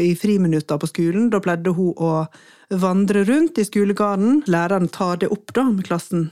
[0.00, 2.12] I friminutta på skolen, da pleide hun å
[2.80, 4.44] vandre rundt i skolegården.
[4.48, 6.30] Læreren tar det opp da med klassen.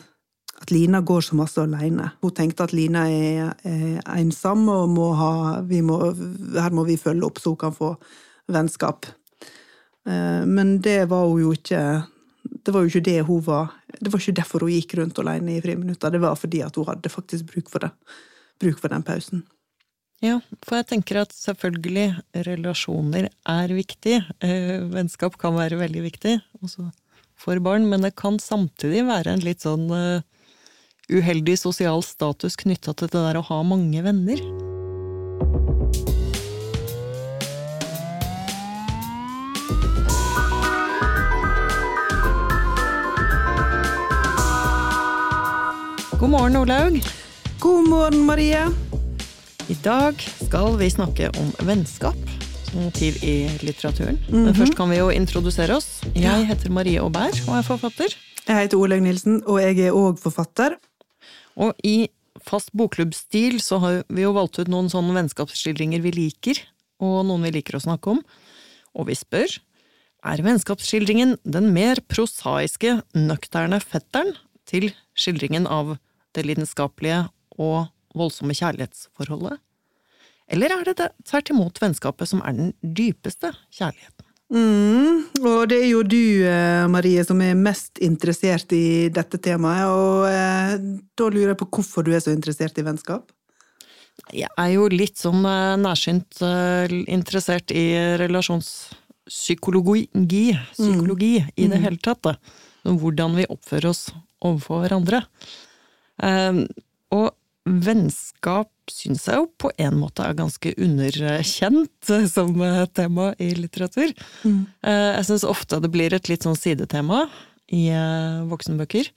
[0.61, 2.11] At Lina går så masse alene.
[2.21, 5.99] Hun tenkte at Lina er, er ensom, og må ha, må,
[6.57, 7.95] her må vi følge opp så hun kan få
[8.53, 9.09] vennskap.
[10.09, 11.85] Eh, men det var hun jo ikke
[12.41, 15.57] det var jo ikke det hun var Det var ikke derfor hun gikk rundt alene
[15.57, 17.91] i friminutta, det var fordi at hun hadde faktisk bruk for det.
[18.61, 19.45] Bruk for den pausen.
[20.21, 22.11] Ja, for jeg tenker at selvfølgelig
[22.45, 24.19] relasjoner er viktig.
[24.45, 26.91] Eh, vennskap kan være veldig viktig også
[27.41, 30.21] for barn, men det kan samtidig være en litt sånn uh,
[31.09, 34.45] uheldig sosial status knytta til det der å ha mange venner.
[46.21, 47.01] God morgen, Olaug.
[47.65, 48.69] God morgen, Marie.
[49.71, 52.17] I dag skal vi snakke om vennskap
[52.67, 54.17] som motiv i litteraturen.
[54.17, 54.45] Mm -hmm.
[54.45, 56.01] Men først kan vi jo introdusere oss.
[56.15, 58.17] Jeg heter Marie Aubert og er forfatter.
[58.49, 60.77] Jeg heter Olaug Nilsen, og jeg er òg forfatter.
[61.57, 62.09] Og i
[62.43, 66.59] fast bokklubbstil så har vi jo valgt ut noen sånne vennskapsskildringer vi liker,
[67.01, 68.25] og noen vi liker å snakke om.
[68.95, 69.61] Og vi spør
[70.25, 74.35] er vennskapsskildringen den mer prosaiske, nøkterne fetteren
[74.67, 75.97] til skildringen av
[76.35, 79.61] det lidenskapelige og voldsomme kjærlighetsforholdet?
[80.51, 84.27] Eller er det, det tvert imot vennskapet som er den dypeste kjærligheten?
[84.51, 89.87] Mm, og det er jo du, eh, Marie, som er mest interessert i dette temaet.
[89.87, 90.73] Og eh,
[91.15, 93.31] da lurer jeg på hvorfor du er så interessert i vennskap?
[94.35, 96.43] Jeg er jo litt sånn eh, nærsynt
[97.07, 100.09] interessert i relasjonspsykologi,
[100.75, 101.55] psykologi mm.
[101.55, 101.85] i det mm.
[101.87, 102.23] hele tatt.
[102.27, 102.35] Da.
[102.91, 104.09] Hvordan vi oppfører oss
[104.43, 105.23] overfor hverandre.
[106.21, 106.65] Um,
[107.15, 107.31] og
[107.69, 112.55] vennskap syns jeg jo på en måte er ganske underkjent som
[112.97, 114.13] tema i litteratur.
[114.45, 114.65] Mm.
[114.83, 117.27] Eh, jeg syns ofte det blir et litt sånn sidetema
[117.71, 119.13] i eh, voksenbøker.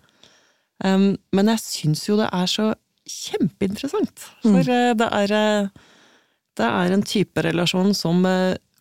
[0.84, 2.74] Men jeg syns jo det er så
[3.08, 4.26] kjempeinteressant.
[4.44, 4.74] For mm.
[4.76, 5.70] Eh, det, er,
[6.60, 8.26] det er en type relasjon som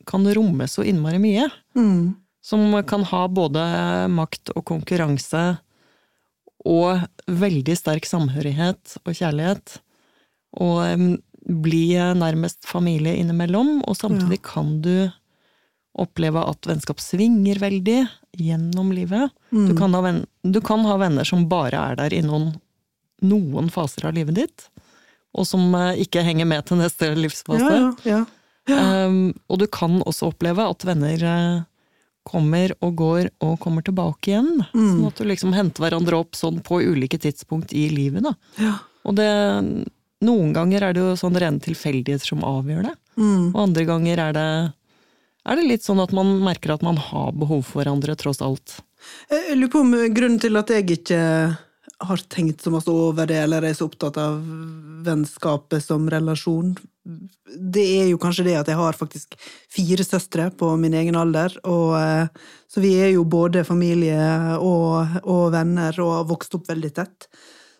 [0.08, 1.46] kan romme så innmari mye.
[1.78, 2.18] Mm.
[2.42, 3.62] Som kan ha både
[4.10, 5.44] makt og konkurranse
[6.68, 9.78] og veldig sterk samhørighet og kjærlighet.
[10.62, 11.84] Og bli
[12.14, 14.46] nærmest familie innimellom, og samtidig ja.
[14.46, 14.94] kan du
[15.98, 17.98] oppleve at vennskap svinger veldig
[18.38, 19.32] gjennom livet.
[19.50, 19.66] Mm.
[19.68, 22.52] Du, kan venner, du, kan ha venner som bare er der i noen,
[23.24, 24.68] noen faser av livet ditt,
[25.36, 27.74] og som uh, ikke henger med til neste livsfase.
[28.06, 28.22] Ja,
[28.70, 31.62] ja, um, og du kan også oppleve at venner uh,
[32.26, 34.62] kommer og går og kommer tilbake igjen.
[34.72, 34.86] Mm.
[34.86, 38.24] Sånn at du liksom henter hverandre opp sånn på ulike tidspunkt i livet.
[38.26, 38.36] Da.
[38.62, 38.76] Ja.
[39.08, 39.32] Og det
[40.22, 42.92] Noen ganger er det jo sånn rene tilfeldigheter som avgjør det.
[43.18, 43.48] Mm.
[43.48, 44.50] Og andre ganger er det,
[45.50, 48.76] er det litt sånn at man merker at man har behov for hverandre tross alt.
[49.32, 51.18] Jeg lurer på om grunnen til at jeg ikke
[52.02, 54.40] har tenkt så masse over det, eller er så opptatt av
[55.06, 56.74] vennskapet som relasjon.
[57.72, 59.36] Det er jo kanskje det at jeg har faktisk
[59.72, 64.20] fire søstre på min egen alder, og, eh, så vi er jo både familie
[64.58, 67.28] og, og, venner og har vokst opp veldig tett.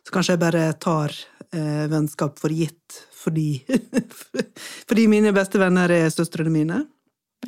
[0.02, 1.14] Så kanskje jeg bare tar
[1.52, 3.62] eh, vennskap for gitt fordi,
[4.88, 6.82] fordi mine beste venner er søstrene mine.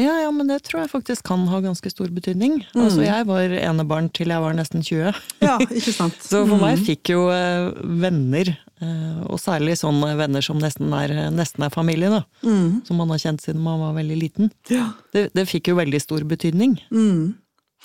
[0.00, 2.58] Ja, ja, men det tror jeg faktisk kan ha ganske stor betydning.
[2.74, 2.80] Mm.
[2.82, 5.20] Altså, jeg var enebarn til jeg var nesten 20.
[5.44, 6.16] Ja, ikke sant.
[6.18, 6.86] så for meg mm.
[6.88, 7.68] fikk jo eh,
[8.02, 8.50] venner,
[8.82, 12.24] eh, og særlig sånne venner som nesten er, nesten er familie, da.
[12.42, 12.82] Mm.
[12.88, 14.50] Som man har kjent siden man var veldig liten.
[14.72, 14.90] Ja.
[15.14, 16.74] Det, det, fikk jo veldig stor betydning.
[16.90, 17.38] Mm.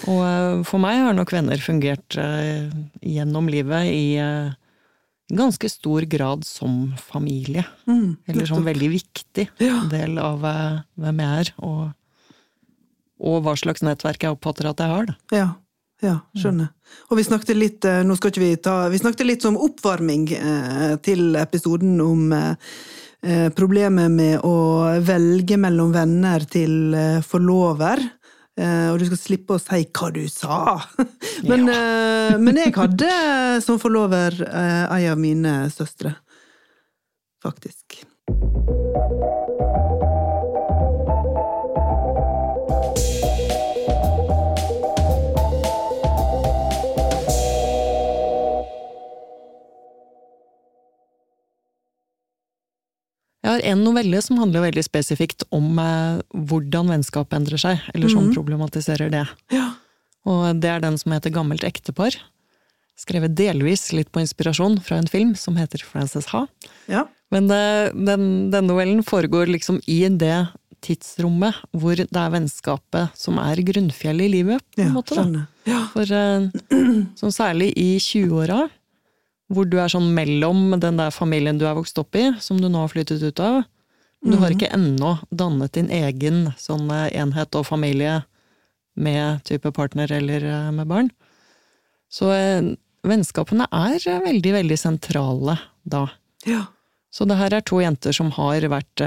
[0.09, 2.17] Og eh, for meg har nok venner fungert
[3.05, 4.03] gjennom livet i
[5.29, 7.61] ganske stor grad som familie.
[7.85, 9.83] Mm, Eller som veldig viktig ja.
[9.91, 11.55] del av hvem jeg er.
[11.61, 11.91] og
[13.19, 15.09] og hva slags nettverk jeg oppfatter at jeg har.
[15.09, 15.17] Da.
[15.35, 15.47] Ja,
[16.05, 16.71] ja, skjønner.
[17.11, 20.29] Og vi snakket litt eh, nå skal ikke vi ta, vi snakket litt om oppvarming
[20.37, 22.77] eh, til episoden om eh,
[23.27, 24.55] eh, problemet med å
[25.05, 28.01] velge mellom venner til eh, forlover.
[28.59, 30.79] Eh, og du skal slippe å si hva du sa.
[31.49, 32.39] men, ja.
[32.39, 33.11] men jeg hadde
[33.65, 36.15] som forlover ei av mine søstre.
[37.43, 38.01] Faktisk.
[53.39, 58.11] Jeg har en novelle som handler veldig spesifikt om eh, hvordan vennskap endrer seg, eller
[58.11, 58.33] som mm.
[58.35, 59.23] problematiserer det.
[59.55, 59.69] Ja.
[60.27, 62.17] Og det er den som heter Gammelt ektepar.
[62.99, 66.43] Skrevet delvis litt på inspirasjon fra en film som heter Frances Ha.
[66.91, 67.05] Ja.
[67.31, 70.49] Men det, den, den, novellen foregår liksom i det
[70.83, 75.15] tidsrommet hvor det er vennskapet som er grunnfjellet i livet, på en Ja, måte.
[75.15, 75.45] da.
[75.69, 75.81] Ja.
[75.93, 78.65] For eh, særlig i 20-åra,
[79.49, 82.69] hvor du er sånn mellom den der familien du er vokst opp i, som du
[82.69, 83.63] nå har flyttet ut av.
[84.21, 88.19] Du har ikke ennå dannet din egen sånn eh, enhet og familie
[88.99, 91.07] med type partner eller eh, med barn.
[92.11, 92.73] Så eh,
[93.07, 95.55] vennskapene er veldig, veldig sentrale
[95.87, 96.03] da.
[96.45, 96.65] Ja.
[97.15, 99.01] Så det her er to jenter som har vært,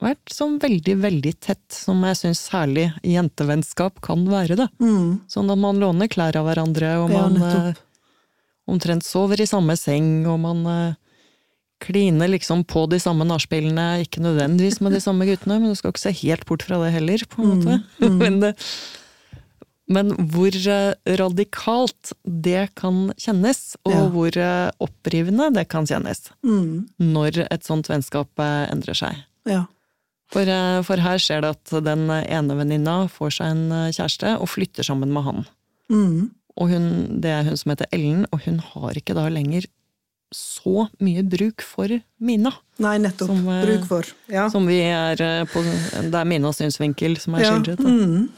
[0.00, 4.70] vært sånn veldig, veldig tett, som jeg syns særlig jentevennskap kan være, da.
[4.80, 5.26] Mm.
[5.28, 7.82] Sånn at man låner klær av hverandre, og man nettopp.
[8.68, 10.94] Omtrent sover i samme seng, og man eh,
[11.80, 15.94] kliner liksom på de samme nachspielene, ikke nødvendigvis med de samme guttene, men du skal
[15.94, 17.78] ikke se helt bort fra det heller, på en måte.
[18.20, 18.52] men, det,
[19.90, 24.04] men hvor eh, radikalt det kan kjennes, og Ja.
[24.12, 26.88] hvor eh, opprivende det kan kjennes, Mm.
[27.00, 29.24] når et sånt vennskap endrer seg.
[29.48, 29.64] Ja.
[30.30, 30.46] For,
[30.86, 35.10] for her skjer det at den ene venninna får seg en kjæreste og flytter sammen
[35.10, 35.40] med han.
[36.60, 36.86] Og hun,
[37.24, 39.64] det er hun som heter Ellen, og hun har ikke da lenger
[40.30, 41.90] så mye bruk for
[42.22, 42.52] Mina.
[42.82, 43.32] Nei, nettopp.
[43.32, 44.10] Som, eh, Bruk for.
[44.30, 44.46] Ja.
[44.50, 47.50] Som vi er eh, på Det er Minas synsvinkel som er ja.
[47.50, 47.82] skildret.
[47.82, 48.28] Mm.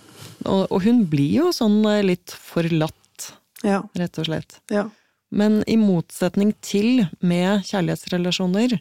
[0.46, 3.28] Og, og hun blir jo sånn eh, litt forlatt,
[3.62, 3.82] ja.
[3.98, 4.58] rett og slett.
[4.72, 4.86] Ja.
[5.32, 8.78] Men i motsetning til med kjærlighetsrelasjoner,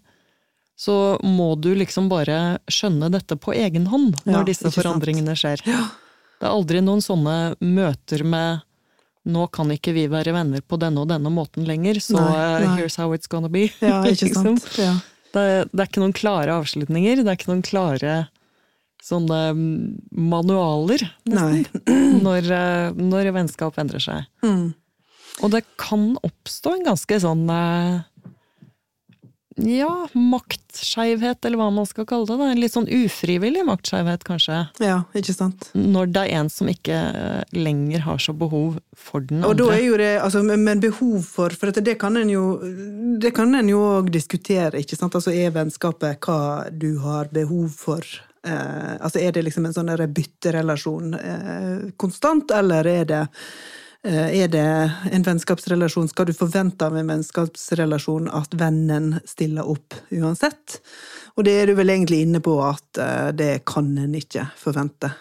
[0.79, 5.61] så må du liksom bare skjønne dette på egen hånd når Ja, disse forandringene skjer.
[5.67, 5.85] Ja.
[6.41, 8.63] Det er aldri noen sånne møter med
[9.29, 12.65] nå kan ikke vi være venner på denne og denne måten lenger, så Nei, eh,
[12.65, 12.75] nei.
[12.79, 13.67] here's how it's gonna be.
[13.81, 14.57] ja, ikke Liksom.
[14.57, 14.69] sant.
[14.81, 14.95] Ja.
[15.31, 18.15] Det, det er ikke noen klare avslutninger, det er ikke noen klare
[19.01, 19.71] sånne mm,
[20.29, 24.27] manualer, nesten, når, eh, når vennskap endrer seg.
[24.45, 24.73] Mm.
[25.41, 28.01] Og det kan oppstå en ganske sånn eh,
[29.67, 32.37] ja, maktskeivhet, eller hva man skal kalle det.
[32.39, 32.49] Da.
[32.51, 34.63] En litt sånn ufrivillig maktskeivhet, kanskje.
[34.83, 35.69] Ja, ikke sant.
[35.77, 36.99] Når det er en som ikke
[37.55, 41.53] lenger har så behov for den Og da er jo det, altså, men behov for
[41.57, 42.45] For det kan en jo
[43.21, 45.15] det kan en jo òg diskutere, ikke sant.
[45.17, 48.05] Altså er vennskapet hva du har behov for?
[48.47, 53.21] Eh, altså er det liksom en sånn bytterelasjon eh, konstant, eller er det
[54.03, 54.63] er det
[55.13, 56.07] en vennskapsrelasjon?
[56.09, 60.79] Skal du forvente av en vennskapsrelasjon at vennen stiller opp uansett?
[61.37, 65.11] Og det er du vel egentlig inne på at eh, det kan en ikke forvente.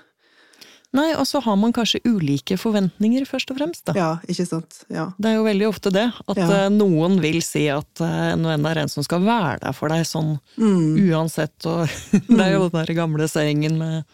[0.96, 3.84] Nei, og så har man kanskje ulike forventninger, først og fremst.
[3.86, 3.92] Da.
[3.94, 4.80] Ja, ikke sant?
[4.90, 5.04] Ja.
[5.22, 6.48] Det er jo veldig ofte det, at Ja.
[6.64, 10.02] eh, noen vil si at en venn er en som skal være der for deg
[10.08, 10.96] sånn Mm.
[11.12, 11.86] uansett, og
[12.26, 14.04] det er jo den der gamle sayingen med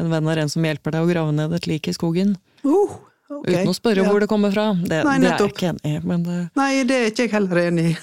[0.00, 2.38] en venn er en som hjelper deg å grave ned et lik i skogen.
[2.64, 2.96] Uh,
[3.38, 3.48] ok.
[3.48, 4.08] Uten å spørre Ja.
[4.10, 4.66] hvor det kommer fra.
[4.76, 7.32] Det, Nei, det er jeg ikke enig i, men det, Nei, det er ikke jeg
[7.32, 7.94] heller enig i.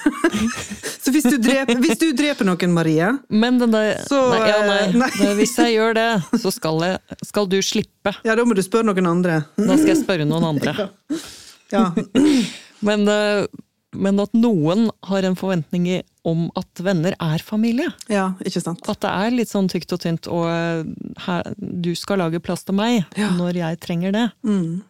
[1.04, 4.60] så hvis du, dreper, hvis du dreper noen, Marie Men den der Så, nei, ja,
[4.66, 5.10] nei, eh, nei.
[5.18, 6.10] Det, Hvis jeg gjør det,
[6.42, 8.14] så skal, jeg, skal du slippe.
[8.28, 9.42] Ja, da må du spørre noen andre.
[9.58, 10.76] Da skal jeg spørre noen andre.
[11.70, 11.92] Ja.
[12.88, 13.46] Men, eh,
[13.94, 15.88] men at noen har en forventning
[16.30, 17.90] om at venner er familie.
[18.10, 18.86] ja, ikke sant.
[18.90, 20.84] At det er litt sånn tykt og tynt, og eh,
[21.26, 23.06] her, du skal lage plass til meg
[23.40, 24.26] når jeg trenger det.
[24.46, 24.82] Mm.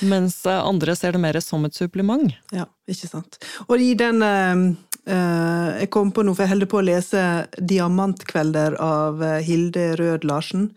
[0.00, 2.32] Mens eh, andre ser det mer som et supplement.
[2.52, 3.38] Ja, ikke sant.
[3.68, 4.62] Og i den eh,
[5.82, 7.22] Jeg kom på noe, for jeg holder på å lese
[7.58, 10.70] 'Diamantkvelder' av Hilde Rød Larsen.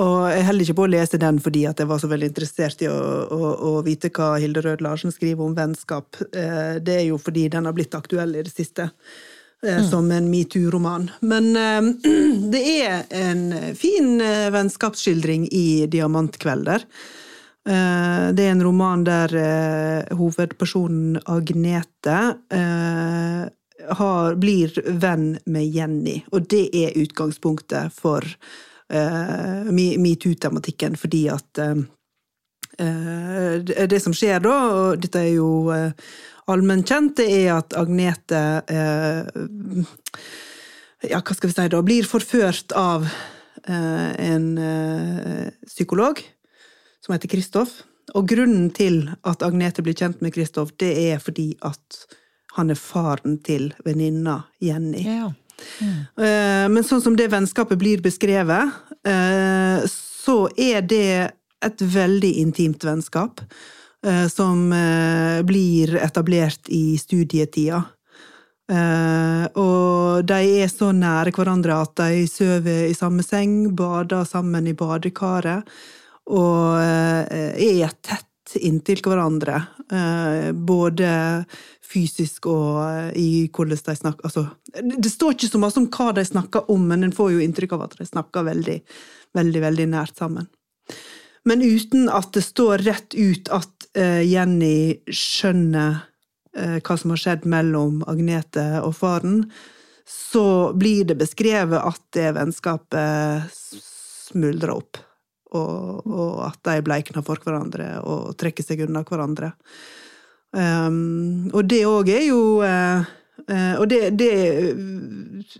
[0.00, 2.80] Og jeg holder ikke på å lese den fordi at jeg var så veldig interessert
[2.80, 2.96] i å,
[3.28, 6.16] å, å vite hva Hilde Rød Larsen skriver om vennskap.
[6.34, 8.88] Uh, Det er jo fordi den har blitt aktuell i det siste.
[9.62, 11.10] eh, Som en metoo-roman.
[11.20, 11.52] Men
[12.54, 14.16] det er en fin
[14.56, 16.82] vennskapsskildring i 'Diamantkvelder'.
[17.68, 22.16] Eh, Det er en roman der eh, hovedpersonen Agnete
[22.50, 23.44] eh,
[23.98, 28.22] har, blir venn med Jenny, og det er utgangspunktet for
[28.92, 31.48] metoo-tematikken, fordi at
[32.76, 35.92] det- som skjer da, og dette er jo eh,
[36.52, 38.42] allmenn kjent, det er at Agnete
[41.08, 43.08] ja, hva skal vi si da, blir forført av
[43.66, 44.46] en
[45.66, 46.20] psykolog
[47.04, 47.82] som heter Kristoff.
[48.14, 52.02] Og grunnen til at Agnete blir kjent med Kristoff, det er fordi at
[52.56, 55.04] han er faren til venninna Jenny.
[55.06, 55.30] Ja.
[56.18, 58.72] Eh, Men sånn som det vennskapet blir beskrevet,
[59.06, 61.32] eh, så er det
[61.62, 63.40] et veldig intimt vennskap.
[64.04, 64.70] eh, Som
[65.46, 67.84] blir etablert i studietida.
[69.54, 74.72] Og de er så nære hverandre at de sover i samme seng, bader sammen i
[74.72, 75.62] badekaret,
[76.30, 79.62] og eh, er tett inntil hverandre.
[79.90, 81.08] eh, Både
[81.92, 86.12] fysisk og eh, i hvordan de snakker altså, Det står ikke så mye om hva
[86.16, 88.78] de snakker om, men en får jo inntrykk av at de snakker veldig,
[89.38, 90.48] veldig, veldig nært sammen.
[91.48, 95.96] Men uten at det står rett ut at Jenny skjønner
[96.54, 99.40] hva som har skjedd mellom Agnete og faren,
[100.06, 105.02] så blir det beskrevet at det vennskapet smuldrer opp.
[105.52, 109.52] Og, og at de bleikner for hverandre og trekker seg unna hverandre.
[110.52, 113.06] Um, og det òg er jo uh,
[113.80, 114.34] Og det, det,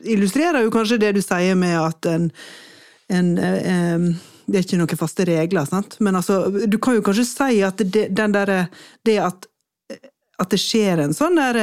[0.05, 2.27] illustrerer jo kanskje det du sier med at en,
[3.09, 4.05] en uh,
[4.45, 5.97] Det er ikke noen faste regler, sant?
[6.05, 8.53] men altså, du kan jo kanskje si at det, der,
[9.09, 9.49] det at,
[10.37, 11.63] at det skjer en sånn der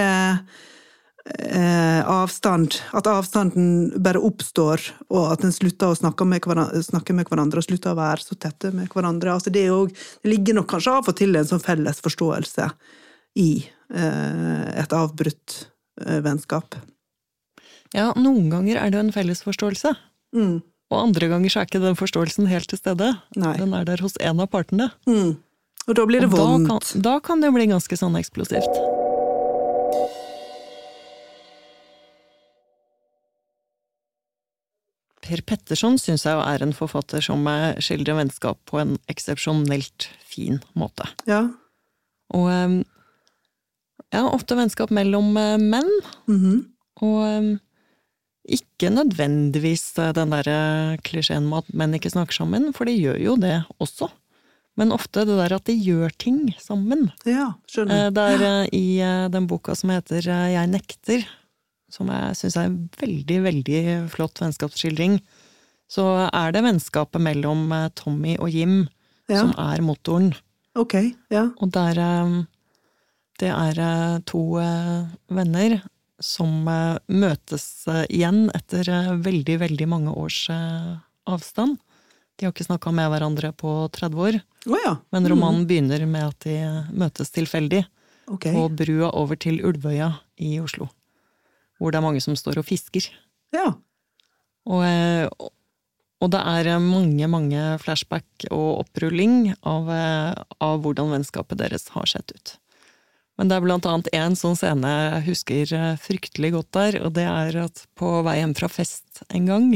[2.09, 6.45] avstand, at avstanden bare oppstår, og at en slutter å snakke med,
[6.85, 9.33] snakke med hverandre og slutter å være så tette med hverandre.
[9.35, 9.83] Altså det, jo,
[10.23, 12.69] det ligger nok kanskje av og til en sånn felles forståelse
[13.39, 13.49] i
[13.93, 15.57] eh, et avbrutt
[16.05, 16.79] eh, vennskap.
[17.95, 19.93] Ja, noen ganger er det jo en felles forståelse.
[20.37, 20.59] Mm.
[20.89, 23.11] Og andre ganger så er ikke den forståelsen helt til stede.
[23.37, 23.55] Nei.
[23.61, 24.91] Den er der hos en av partene.
[25.09, 25.35] Mm.
[25.89, 26.69] Og da blir det Og da vondt.
[26.69, 28.98] kan, da kan det bli ganske sånn eksplosivt.
[35.29, 40.09] Per Petterson syns jeg jo er en forfatter som eh, skildrer vennskap på en eksepsjonelt
[40.25, 41.05] fin måte.
[41.29, 41.43] Ja.
[42.33, 42.79] Og eh,
[44.09, 45.69] ja, ofte vennskap mellom menn.
[45.69, 45.91] menn,
[46.27, 46.59] -hmm.
[47.05, 47.57] og eh,
[48.49, 53.19] ikke nødvendigvis eh, den derre klisjeen med at menn ikke snakker sammen, for de gjør
[53.21, 54.09] jo det også.
[54.79, 57.11] Men ofte det der at de gjør ting sammen.
[57.25, 58.07] ja, skjønner.
[58.07, 61.25] Eh, Det er eh, i eh, den boka som heter eh, Jeg nekter,
[61.93, 63.81] som jeg syns er en veldig, veldig
[64.13, 65.19] flott vennskapsskildring,
[65.89, 68.83] så er det vennskapet mellom eh, Tommy og Jim
[69.29, 70.33] Ja, som er motoren.
[70.77, 70.95] ok.
[71.33, 71.49] Ja.
[71.57, 72.43] Og der eh,
[73.39, 74.59] Det er eh, to
[75.31, 75.81] venner
[76.19, 76.67] som
[77.07, 78.83] møtes igjen etter
[79.23, 80.49] veldig, veldig mange års
[81.23, 81.77] avstand.
[82.35, 84.97] De har ikke snakka med hverandre på 30 år, oh, ja.
[85.15, 86.57] men romanen begynner med at de
[86.91, 87.85] møtes tilfeldig
[88.27, 88.51] okay.
[88.51, 90.11] på brua over til Ulvøya
[90.43, 90.89] i Oslo.
[91.79, 93.07] Hvor det er mange som står og fisker.
[93.55, 93.69] Ja.
[94.69, 95.27] Og, eh,
[96.19, 101.87] og det er eh, mange, mange flashback og opprulling av, eh, av hvordan vennskapet deres
[101.95, 102.57] har sett ut.
[103.39, 105.71] Men det er blant annet en sånn scene jeg husker
[106.03, 109.69] fryktelig godt der, og det er at på vei hjem fra fest en gang,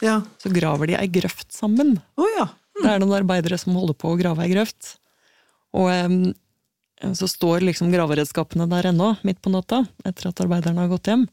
[0.00, 0.20] Ja.
[0.38, 1.96] så graver de ei grøft sammen.
[2.14, 2.46] Oh, ja.
[2.78, 4.92] Det er noen arbeidere som holder på å grave ei grøft.
[5.74, 6.30] Og um,
[7.18, 11.26] så står liksom graveredskapene der ennå, midt på natta, etter at arbeiderne har gått hjem.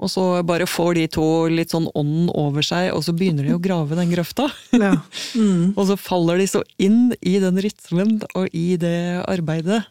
[0.00, 3.52] Og så bare får de to litt sånn ånden over seg, og så begynner de
[3.52, 4.46] å grave den grøfta.
[4.72, 4.94] ja.
[5.36, 5.74] Mm.
[5.78, 8.96] Og så faller de så inn i den rytmen og i det
[9.28, 9.82] arbeidet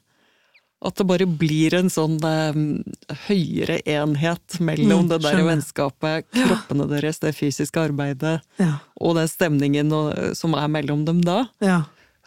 [0.80, 2.58] at det bare blir en sånn eh,
[3.28, 5.48] høyere enhet mellom Mm, det der skjønner.
[5.52, 8.78] vennskapet, kroppene deres, det fysiske arbeidet Ja.
[8.96, 9.92] og den stemningen
[10.40, 11.50] som er mellom dem da.
[11.60, 11.82] Ja.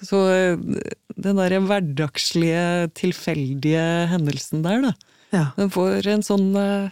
[0.05, 0.57] Så eh,
[1.17, 4.93] den derre hverdagslige, tilfeldige hendelsen der, da,
[5.33, 5.47] Ja.
[5.57, 6.91] den får en sånn eh,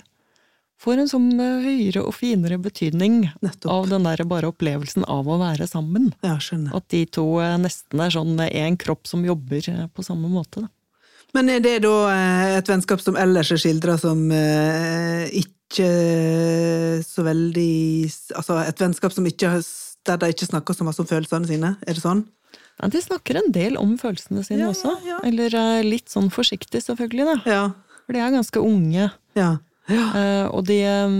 [0.81, 3.69] Får en sånn eh, høyere og finere betydning Nettopp.
[3.75, 6.11] av den der bare opplevelsen av å være sammen.
[6.25, 6.73] Ja, skjønner.
[6.79, 10.65] At de to eh, nesten er sånn én kropp som jobber eh, på samme måte.
[10.65, 10.71] Da.
[11.37, 15.91] Men er det da eh, et vennskap som ellers er skildra som eh, ikke
[17.07, 19.53] så veldig Altså et vennskap som ikke
[20.09, 21.75] der de ikke snakker så masse om følelsene sine?
[21.87, 22.25] Er det sånn?
[22.81, 24.97] Ja, de snakker en del om følelsene sine Ja, også.
[25.07, 25.19] ja.
[25.29, 27.37] Eller eh, litt sånn forsiktig, selvfølgelig, da.
[27.53, 27.65] Ja.
[28.07, 29.11] For de er ganske unge.
[29.39, 29.51] Ja.
[29.89, 30.05] Ja.
[30.15, 31.15] Eh, og de eh,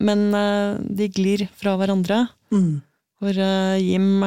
[0.00, 2.28] Men eh, de glir fra hverandre.
[2.54, 2.80] Mm.
[3.20, 3.34] Hvor
[3.82, 4.22] Jim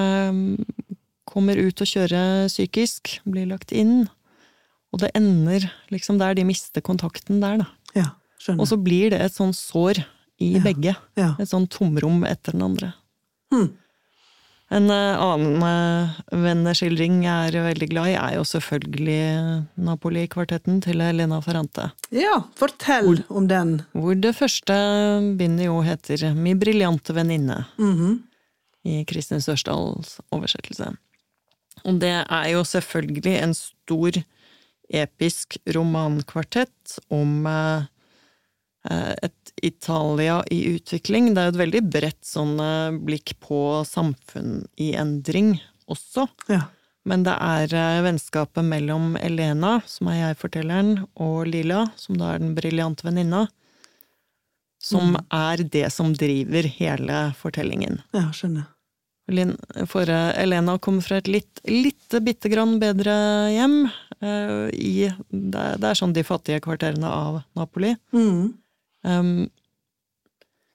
[1.31, 4.09] kommer ut og kjører psykisk, blir lagt inn.
[4.91, 7.67] Og det ender liksom der de mister kontakten der, da.
[7.95, 8.09] ja.
[8.57, 10.01] Og så blir det et sånn sår
[10.41, 10.61] i Ja.
[10.65, 10.95] begge.
[11.15, 11.35] ja.
[11.39, 12.93] Et sånn tomrom etter den andre.
[13.53, 13.69] Hm.
[14.71, 19.17] En eh, annen uh, venneskildring jeg er veldig glad i, er jo selvfølgelig
[19.83, 21.89] Napoli-kvartetten til Elena Ferrante.
[22.15, 23.81] ja, fortell om den.
[23.91, 24.77] Hvor det første
[25.37, 28.21] bindet jo heter Mi briljante venninne, Mhm.
[28.87, 30.93] i Kristin Sørsdals oversettelse.
[31.85, 34.11] Og det er jo selvfølgelig en stor,
[34.93, 37.85] episk romankvartett om eh, eh,
[38.89, 41.33] et Italia i utvikling.
[41.33, 45.55] Det er jo et veldig bredt sånn eh, blikk på samfunn i endring
[45.91, 46.27] også.
[46.49, 46.65] Ja.
[47.07, 52.43] Men det er eh, vennskapet mellom Elena, som er jeg-fortelleren, og Lila, som da er
[52.43, 53.47] den briljante venninna,
[54.81, 58.01] som er det som driver hele fortellingen.
[58.17, 58.69] ja, skjønner.
[59.87, 63.13] For eh, Elena kommer fra et litt, lite bitte grann bedre
[63.53, 63.77] hjem.
[64.19, 67.95] eh, i det det er sånn de fattige kvarterene av Napoli.
[68.13, 68.51] Mm.
[69.03, 69.49] Um,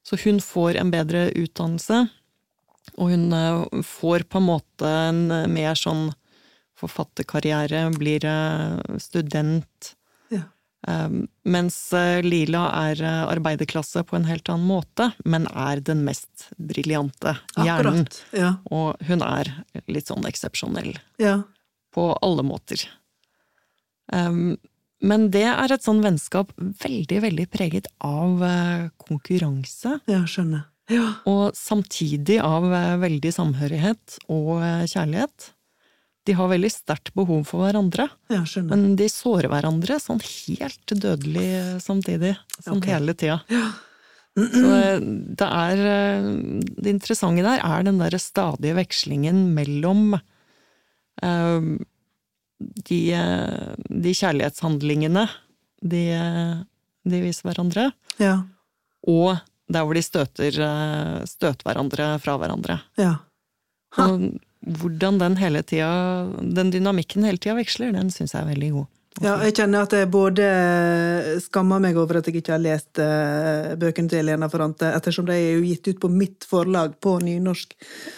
[0.07, 2.05] så hun får en bedre utdannelse,
[2.95, 6.13] og hun eh, får på en måte en eh, mer sånn
[6.79, 9.95] forfatterkarriere, blir eh, student.
[10.31, 10.45] Ja.
[10.87, 11.79] Um, mens
[12.23, 18.05] Lila er arbeiderklasse på en helt annen måte, men er den mest briljante hjernen.
[18.05, 18.21] Akkurat.
[18.37, 18.53] Ja.
[18.71, 19.51] Og hun er
[19.91, 21.41] litt sånn eksepsjonell Ja.
[21.97, 22.87] på alle måter.
[24.13, 24.55] Um,
[25.05, 29.99] men det er et sånn vennskap veldig, veldig preget av eh, konkurranse.
[30.09, 30.65] ja, skjønner.
[30.93, 31.07] Ja.
[31.27, 35.51] Og samtidig av eh, veldig samhørighet og eh, kjærlighet.
[36.27, 38.73] De har veldig sterkt behov for hverandre, ja, skjønner.
[38.73, 42.33] men de sårer hverandre sånn helt dødelig samtidig.
[42.59, 42.97] Sånn okay.
[42.97, 43.43] hele tida.
[44.37, 44.99] Så eh,
[45.41, 45.79] det er
[46.77, 51.71] Det interessante der er den derre stadige vekslingen mellom eh,
[52.59, 55.27] de, eh, de kjærlighetshandlingene
[55.83, 56.55] de, eh,
[57.07, 58.43] de viser hverandre, Ja.
[59.07, 59.39] og
[59.71, 62.81] der hvor de støter, eh, støter hverandre fra hverandre.
[62.97, 63.17] Ja.
[63.99, 68.71] Og hvordan den hele tida, den dynamikken hele tida veksler, den syns jeg er veldig
[68.73, 68.87] god.
[69.25, 70.47] Ja, jeg kjenner at jeg både
[71.41, 75.33] skammer meg over at jeg ikke har lest eh, bøkene til Elena Ferrante, ettersom de
[75.37, 77.73] er jo gitt ut på mitt forlag på nynorsk.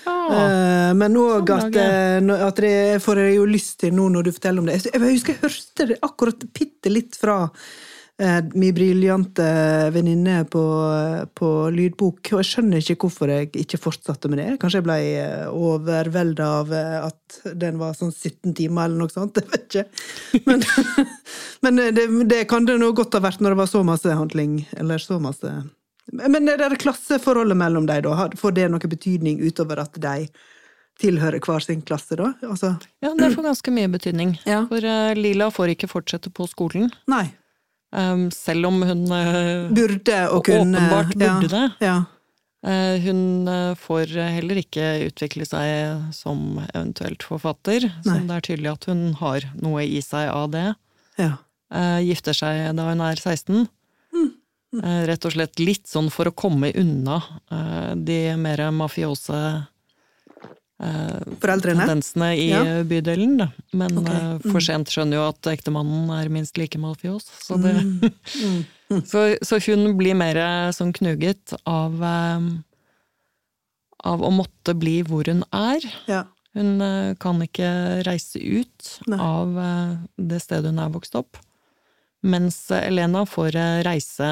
[0.08, 2.26] Eh, men òg at, Forlaget.
[2.26, 2.74] eh, at det
[3.04, 4.80] får jeg jo lyst til nå når du forteller om det.
[4.90, 7.44] Jeg husker jeg hørte det akkurat bitte litt fra
[8.54, 9.44] min briljante
[9.94, 10.62] venninne på,
[11.38, 14.48] på lydbok, og jeg skjønner ikke hvorfor jeg ikke fortsatte med det.
[14.58, 19.14] Kanskje jeg ble eh, overvelda av eh, at den var sånn 17 timer eller noe
[19.14, 20.42] sånt, jeg vet ikke.
[20.50, 20.66] Men,
[21.68, 24.60] men det, det kan det nå godt ha vært når det var så masse handling,
[24.74, 25.54] eller så masse
[26.10, 30.26] Men det der klasseforholdet mellom dem, da, får det noe betydning utover at de
[30.98, 32.32] tilhører hver sin klasse, da?
[32.42, 34.40] Altså, Ja, det får ganske mye betydning.
[34.42, 34.64] Ja.
[34.66, 37.28] For eh, Lila får ikke fortsette på skolen, nei.
[37.92, 41.66] Um, selv om hun eh, Burde og kunne Åpenbart burde det.
[41.84, 41.96] Ja.
[42.66, 48.16] Uh, Hun eh, får heller ikke utvikle seg som eventuelt forfatter, Nei.
[48.26, 50.66] det er tydelig at hun har noe i seg av det.
[51.20, 51.36] ja.
[51.68, 53.66] Uh, Gifter seg da hun er 16.
[54.16, 54.28] Mm.
[54.80, 57.18] Eh, Rett og slett litt sånn for å komme unna
[57.94, 59.40] de mer mafiose
[60.78, 61.82] Foreldrene?
[61.82, 62.62] tendensene i Ja.
[62.86, 63.36] bydelen.
[63.40, 63.48] Da.
[63.72, 64.20] Men okay.
[64.38, 64.50] mm.
[64.52, 67.26] for sent skjønner jo at ektemannen er minst like mafios.
[67.42, 67.74] Så, det,
[68.38, 68.64] Mm.
[68.90, 69.02] Mm.
[69.04, 70.38] så, så hun blir mer
[70.72, 72.46] sånn knuget av eh,
[74.08, 75.82] av å måtte bli hvor hun er.
[76.08, 76.22] Ja.
[76.56, 77.68] Hun eh, kan ikke
[78.06, 79.18] reise ut Nei.
[79.20, 79.96] av eh,
[80.30, 81.36] det stedet hun er vokst opp.
[82.22, 84.30] Mens eh, Elena får eh, reise,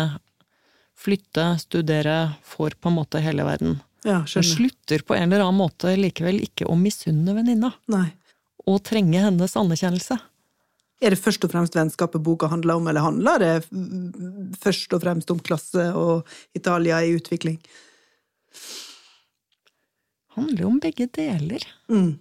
[0.96, 3.76] flytte, studere, får på en måte hele verden.
[4.06, 7.72] Ja, Hun slutter på en eller annen måte likevel ikke å misunne venninna,
[8.66, 10.18] og trenge hennes anerkjennelse.
[11.04, 13.54] Er det først og fremst vennskapet boka handler om, eller handler det
[14.62, 17.58] først og fremst om klasse og Italia i utvikling?
[20.26, 21.64] Det handler jo om begge deler.
[21.92, 22.14] Mm.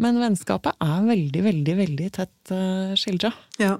[0.00, 3.32] Men vennskapet er veldig, veldig, veldig tett uh, skildra.
[3.60, 3.78] Ja.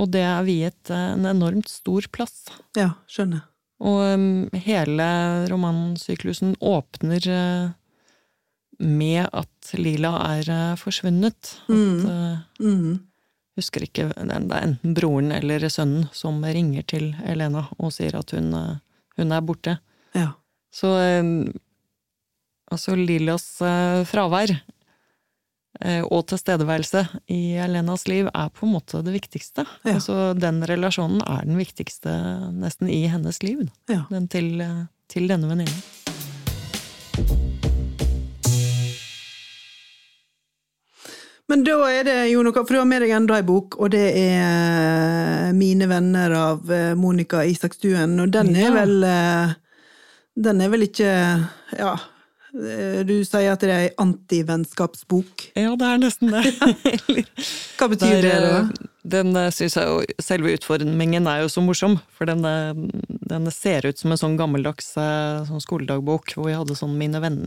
[0.00, 2.46] Og det er viet eh, en enormt stor plass.
[2.78, 3.44] ja, skjønner.
[3.82, 4.26] Og um,
[4.62, 5.06] hele
[5.50, 7.70] romansyklusen åpner uh,
[8.82, 11.56] med at Lila er uh, forsvunnet.
[11.66, 12.04] At, Mm.
[12.06, 13.00] uh, Mm.
[13.58, 18.30] husker ikke, det er enten broren eller sønnen som ringer til Elena og sier at
[18.32, 18.52] hun,
[19.18, 19.78] hun er borte.
[20.14, 20.30] Ja.
[20.72, 20.88] Så
[21.20, 21.52] um,
[22.72, 23.44] altså Lilas
[24.08, 24.54] fravær
[25.80, 27.00] og tilstedeværelse
[27.32, 29.64] i Elenas liv er på en måte det viktigste.
[29.86, 29.96] Ja.
[29.96, 32.12] Altså Den relasjonen er den viktigste
[32.52, 33.64] nesten i hennes liv.
[33.88, 34.04] ja.
[34.12, 34.62] Den til,
[35.08, 35.82] til denne venninnen.
[41.52, 43.90] Men da er det jo noe, for du har med deg enda ei bok, og
[43.92, 49.52] det er Mine venner av eh, Monica Isakstuen, og den er vel eh,
[50.48, 52.06] Den er vel ikke Ja, eh,
[52.52, 55.46] du sier at det er ei antivennskapsbok.
[55.56, 56.42] Ja, det er nesten det.
[57.78, 58.58] Hva betyr det, da?
[58.60, 62.74] eh, Den eh, synes jeg jo Selve utformingen er jo så morsom, for den, eh,
[63.32, 67.18] den ser ut som en sånn gammeldags eh, sånn skoledagbok, hvor vi hadde sånn mine,
[67.24, 67.40] venn,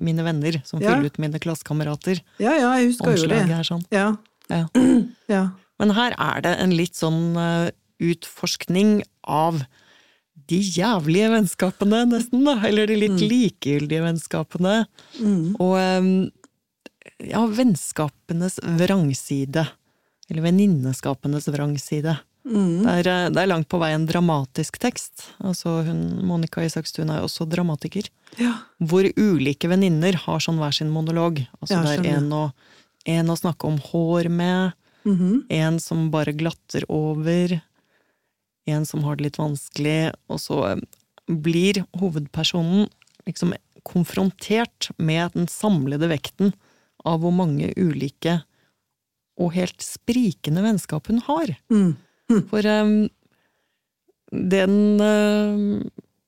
[0.00, 0.92] mine venner som Ja.
[0.92, 2.20] fyller ut mine klassekamerater.
[2.38, 3.42] Ja, ja, jeg husker jo det.
[3.66, 3.82] Sånn.
[3.90, 4.10] Ja.
[4.52, 4.66] Ja.
[5.34, 5.42] ja.
[5.80, 7.70] Men her er det en litt sånn eh,
[8.00, 9.62] utforskning av
[10.50, 12.56] de jævlige vennskapene, nesten, da.
[12.68, 14.74] Eller de litt likegyldige vennskapene.
[15.20, 15.54] Mm.
[15.62, 19.68] Og eh, ja, vennskapenes vrangside.
[20.30, 22.18] Eller venninneskapenes vrangside.
[22.46, 22.82] Mm.
[22.86, 25.26] Det, er, eh, det er langt på vei en dramatisk tekst.
[25.44, 28.08] Altså hun, Monica Isakstuen er jo også dramatiker.
[28.40, 28.54] ja.
[28.80, 31.42] Hvor ulike venninner har sånn hver sin monolog.
[31.60, 32.44] Altså Ja, det er en å,
[33.06, 35.46] en å snakke om hår med, Mhm.
[35.48, 37.62] En som bare glatter over.
[38.70, 40.12] En som har det litt vanskelig.
[40.30, 40.84] Og så eh,
[41.30, 42.88] blir hovedpersonen
[43.28, 43.54] liksom
[43.86, 46.52] konfrontert med den samlede vekten
[47.08, 48.40] av hvor mange ulike
[49.40, 51.54] og helt sprikende vennskap hun har.
[51.72, 51.94] Mm.
[52.50, 53.08] For um,
[54.30, 55.80] den uh,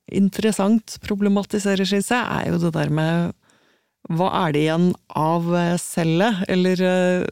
[0.08, 3.36] interessant problematiserer, jeg, er jo det der med
[4.10, 6.40] hva er det igjen av eh, cellet?
[6.50, 7.26] Eller eh,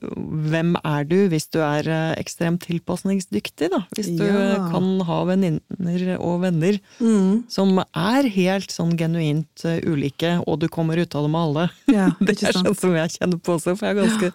[0.51, 3.81] hvem er du hvis du er eh, ekstremt tilpasningsdyktig, da?
[3.97, 4.69] Hvis du Ja.
[4.71, 7.45] kan ha venninner og venner Mm.
[7.51, 11.71] som er helt sånn genuint ulike, og du kommer ut av det med alle.
[11.89, 14.33] Ja, Det er sånn som jeg kjenner på også, for jeg har ganske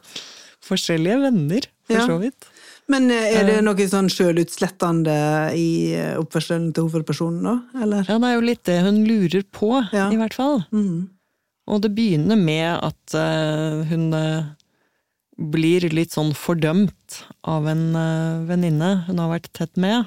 [0.65, 2.05] forskjellige venner, for Ja.
[2.07, 2.51] så vidt.
[2.87, 5.15] Men er det noe sånn sjølutslettende
[5.57, 7.81] i oppførselen til hovedpersonen, da?
[7.81, 8.03] Eller?
[8.07, 10.09] Ja, det er jo litt det hun lurer på, Ja.
[10.11, 10.65] i hvert fall.
[10.71, 11.09] Mm.
[11.65, 14.45] Og det begynner med at eh, hun eh,
[15.35, 20.05] blir litt sånn fordømt av en eh, venninne hun har vært tett med.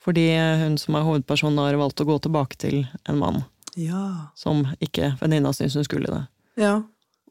[0.00, 0.30] Fordi
[0.62, 2.76] hun som er hovedpersonen har valgt å gå tilbake til
[3.10, 3.42] en mann
[3.76, 4.30] Ja.
[4.38, 6.22] som ikke venninna syns hun skulle det.
[6.62, 6.78] Ja.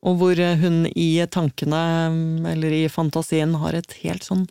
[0.05, 1.79] Og hvor hun i tankene,
[2.13, 4.45] mm, eller i fantasien, har et helt sånn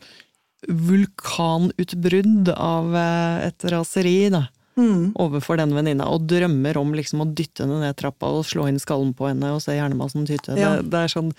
[0.67, 4.47] vulkanutbrudd av et raseri, da.
[4.77, 5.15] Mm.
[5.17, 8.77] overfor den venninna, og drømmer om liksom å dytte henne ned trappa og slå inn
[8.83, 10.53] skallen på henne og se hjernemassen tyte.
[10.53, 10.75] Ja.
[10.77, 11.31] Det, det er sånn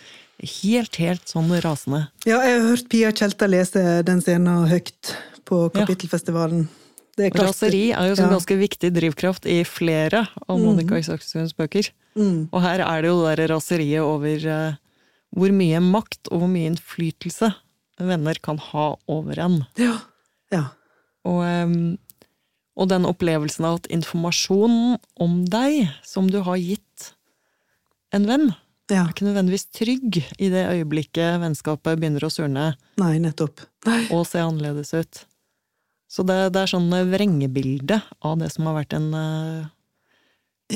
[0.63, 2.07] helt, helt sånn rasende.
[2.25, 5.13] ja, jeg har hørt Pia Tjelta lese den scenen høyt
[5.45, 6.65] på Kapittelfestivalen.
[7.17, 7.37] Det er.
[7.41, 8.33] Raseri er jo en Ja.
[8.35, 11.89] ganske viktig drivkraft i flere av Monica Isakssons bøker.
[12.17, 12.49] Mm.
[12.51, 14.75] Og her er det jo det der raseriet over uh,
[15.33, 17.53] hvor mye makt og hvor mye innflytelse
[17.97, 19.65] venner kan ha over en.
[19.77, 19.95] Ja.
[20.53, 20.65] ja.
[21.25, 21.97] Og, em,
[22.77, 27.11] og den opplevelsen av at informasjonen om deg, som du har gitt
[28.13, 28.47] en venn,
[28.89, 29.01] Ja.
[29.03, 32.67] er ikke nødvendigvis trygg i det øyeblikket vennskapet begynner å surne
[33.01, 33.59] Nei, nettopp.
[33.85, 34.05] Nei.
[34.15, 35.25] og se annerledes ut.
[36.07, 39.65] Så det, det er sånn vrengebilde av det som har vært en, eh,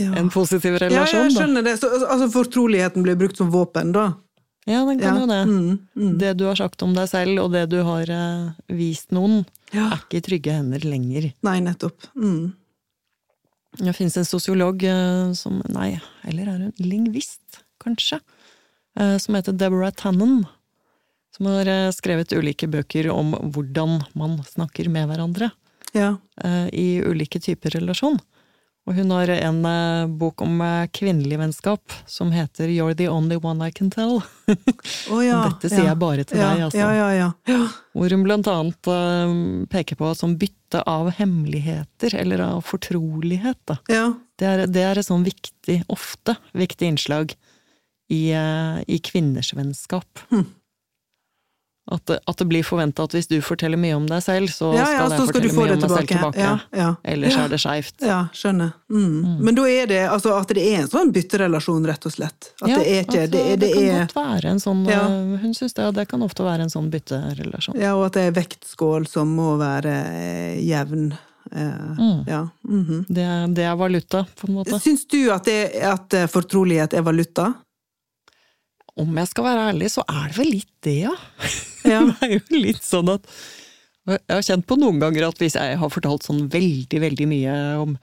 [0.01, 0.11] Ja.
[0.19, 1.29] en positiv ja, relasjon.
[1.29, 1.39] jeg da.
[1.39, 1.77] skjønner det.
[1.79, 4.09] Så, altså, fortroligheten blir brukt som våpen, da.
[4.67, 5.21] Ja, den kan Ja.
[5.21, 5.45] jo det.
[5.47, 5.87] Mm.
[5.97, 6.17] Mm.
[6.19, 9.87] Det du har sagt om deg selv, og det du har eh, vist noen, Ja.
[9.89, 11.33] er ikke i trygge hender lenger.
[11.43, 11.97] Nei, nettopp.
[12.15, 12.53] Mm.
[13.79, 18.19] Det finnes en sosiolog eh, som Nei, eller er hun lingvist, kanskje?
[18.99, 20.45] eh, Som heter Deborah Tannen.
[21.35, 25.51] Som har eh, skrevet ulike bøker om hvordan man snakker med hverandre
[25.95, 26.17] Ja.
[26.43, 28.19] eh, i ulike typer relasjon.
[28.89, 33.37] Og hun har en eh, bok om eh, kvinnelig vennskap som heter You're the only
[33.37, 34.23] one I can tell.
[35.11, 35.43] Oh, ja.
[35.47, 35.91] Dette sier ja.
[35.91, 36.49] jeg bare til ja.
[36.49, 36.81] deg, altså.
[36.81, 37.29] Ja, ja, ja.
[37.51, 37.59] ja.
[37.93, 39.35] Hvor hun blant annet eh,
[39.71, 43.75] peker på sånn bytte av hemmeligheter, eller av fortrolighet.
[43.85, 47.35] Det er, det er et sånn viktig, ofte viktig innslag
[48.11, 50.23] i, i kvinners vennskap.
[50.31, 50.47] Hm.
[51.91, 54.69] At, det- at det blir forventa at hvis du forteller mye om deg selv, så
[54.73, 56.39] ja, skal jeg så skal fortelle mye det om meg selv tilbake.
[56.39, 56.51] Ja,
[56.81, 56.89] ja.
[57.03, 57.43] Ellers ja.
[57.43, 57.95] er det skeivt.
[58.07, 58.71] Ja, skjønner.
[58.89, 59.39] Mm.
[59.43, 62.51] Men da er det altså at det er en sånn bytterelasjon, rett og slett.
[62.61, 65.01] At det er ikke altså, Det, er- det kan er godt være en sånn Ja.
[65.07, 67.75] eh, Hun syns det, og det kan ofte være en sånn bytterelasjon.
[67.81, 71.11] Ja, og at det er vektskål som må være eh, jevn.
[71.51, 72.23] Eh, Mm.
[72.27, 72.47] Ja.
[72.65, 73.05] -hmm.
[73.09, 74.79] Det, er- det er valuta, på en måte.
[74.79, 77.53] Syns du at, det, at fortrolighet er valuta?
[79.01, 81.17] Om jeg skal være ærlig, så er det vel litt det, ja.
[81.81, 82.03] Ja.
[82.05, 83.23] Det er jo litt sånn at
[84.05, 87.55] Jeg har kjent på noen ganger at hvis jeg har fortalt sånn veldig, veldig mye
[87.81, 87.95] om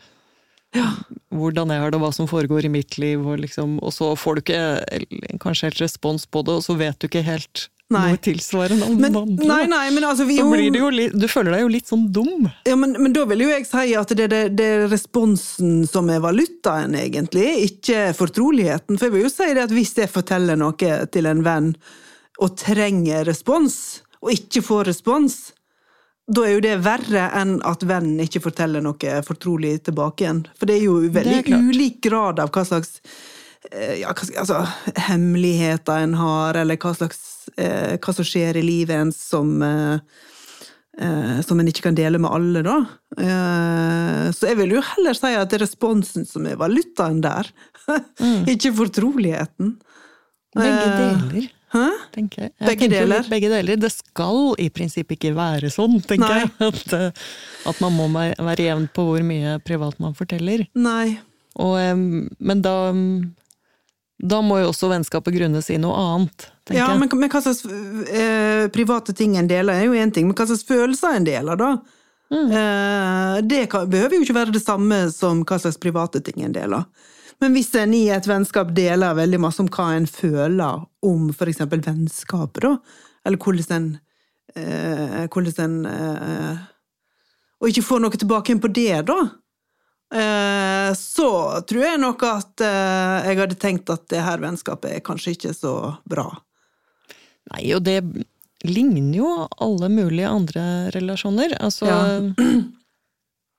[1.33, 4.37] hvordan jeg har det, hva som foregår i mitt liv, og, liksom, og så får
[4.37, 8.11] du ikke kanskje helt respons på det, og så vet du ikke helt Nei.
[8.12, 9.14] noe tilsvarende Men,
[9.48, 10.48] nei, nei, men altså vi jo,
[10.92, 12.48] litt, du føler deg jo litt sånn dum.
[12.68, 16.92] ja, men, men da vil jo jeg si at det, er responsen som er valutaen,
[17.01, 18.98] egentlig, ikke fortroligheten.
[18.98, 21.72] For jeg vil jo si det at hvis jeg forteller noe til en venn,
[22.38, 23.79] og trenger respons,
[24.20, 25.38] og ikke får respons,
[26.29, 30.44] da er jo det verre enn at vennen ikke forteller noe fortrolig tilbake igjen.
[30.59, 32.98] For det er jo veldig er ulik grad av hva slags
[33.72, 34.61] eh, ja, hva, altså,
[35.09, 37.22] hemmeligheter en har, eller hva, slags,
[37.57, 39.99] hva som skjer i livet ens som eh,
[41.01, 42.79] eh, som en ikke kan dele med alle, da.
[43.19, 47.51] Eh, så jeg vil jo heller si at det er responsen som er valutaen der,
[48.53, 49.77] ikke fortroligheten.
[50.57, 51.85] Begge Eh, deler, Hæ?
[52.15, 52.53] tenker jeg.
[52.59, 53.27] jeg Begge deler?
[53.29, 53.77] Begge deler.
[53.77, 56.39] Det skal i prinsippet ikke være sånn, tenker Nei.
[56.41, 56.53] jeg.
[56.73, 57.27] At, eh,
[57.69, 60.65] at man må være jevn på hvor mye privat man forteller.
[60.75, 61.19] Nei.
[61.61, 61.75] Og,
[62.39, 62.75] men da
[64.19, 66.99] Da må jo også vennskapet grunnes i noe annet, tenker Ja, jeg.
[67.05, 70.49] men, men hva slags eh, private ting en deler, er jo én ting, men hva
[70.49, 71.77] slags følelser en deler, da?
[72.35, 72.51] Mm.
[72.51, 76.57] Eh, det kan, behøver jo ikke være det samme som hva slags private ting en
[76.57, 76.85] deler.
[77.39, 81.85] Men hvis en i et vennskap deler veldig masse om hva en føler om eksempel
[81.87, 82.75] vennskapet, da,
[83.25, 83.89] eller hvordan en
[84.59, 86.67] eh, hvordan en eh,
[87.61, 89.17] Og ikke får noe tilbake igjen på det, da.
[90.14, 91.29] Eh, så
[91.68, 95.53] tror jeg nok at eh, jeg hadde tenkt at det her vennskapet er kanskje ikke
[95.57, 95.75] så
[96.09, 96.27] bra.
[97.53, 97.99] Nei, og det
[98.64, 99.29] ligner jo
[99.62, 100.64] alle mulige andre
[100.97, 101.59] relasjoner.
[101.61, 102.01] Altså Ja.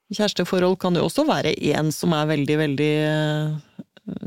[0.10, 3.84] Kjæresteforhold kan jo også være en som er veldig, veldig eh,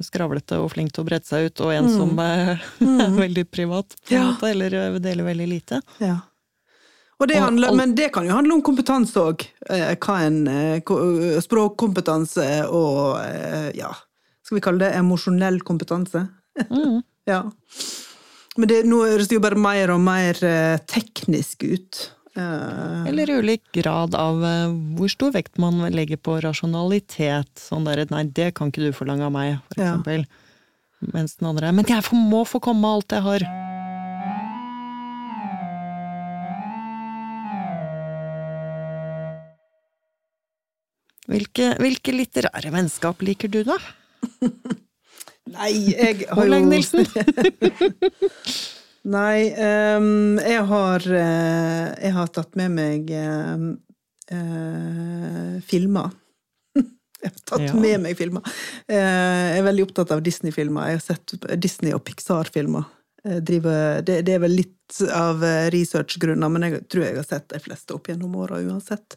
[0.07, 2.53] skravlete og flink til å brette seg ut, og en som er,
[2.87, 4.29] er veldig privat, på Ja.
[4.31, 5.81] måte, eller deler veldig lite.
[5.99, 6.21] Ja.
[7.29, 9.45] Det handler, men det kan jo handle om kompetanse òg.
[9.69, 13.93] Hva eh, Språkkompetanse og eh, ja,
[14.43, 16.27] skal vi kalle det emosjonell kompetanse?
[16.69, 17.01] Mm.
[17.23, 17.45] Ja.
[18.59, 22.01] Men det, nå høres det jo bare mer og mer eh, teknisk ut.
[22.35, 27.53] Eh, Eller ulik grad av eh, hvor stor vekt man legger på rasjonalitet.
[27.63, 30.25] Sånn der, nei, det kan ikke du forlange av meg, for Ja.
[31.13, 33.47] Mens den andre er men jeg må få komme med alt jeg har.
[41.33, 43.79] Hvilke, hvilke litterære vennskap liker du, da?
[45.53, 47.07] Nei, jeg har Olaug jo Nilsen?
[49.13, 49.39] Nei,
[49.99, 53.59] um, jeg har uh, Jeg har tatt med meg uh,
[54.37, 56.13] uh, filmer.
[57.23, 57.75] Jeg har tatt Ja.
[57.79, 58.43] med meg filmer.
[58.91, 60.89] Eh, jeg er veldig opptatt av Disney-filmer.
[60.91, 62.83] Jeg har sett Disney- og Pixar-filmer.
[63.47, 65.39] Driver- Det, det er vel litt av
[65.71, 69.15] researchgrunner, men jeg tror jeg har sett de fleste opp gjennom åra uansett.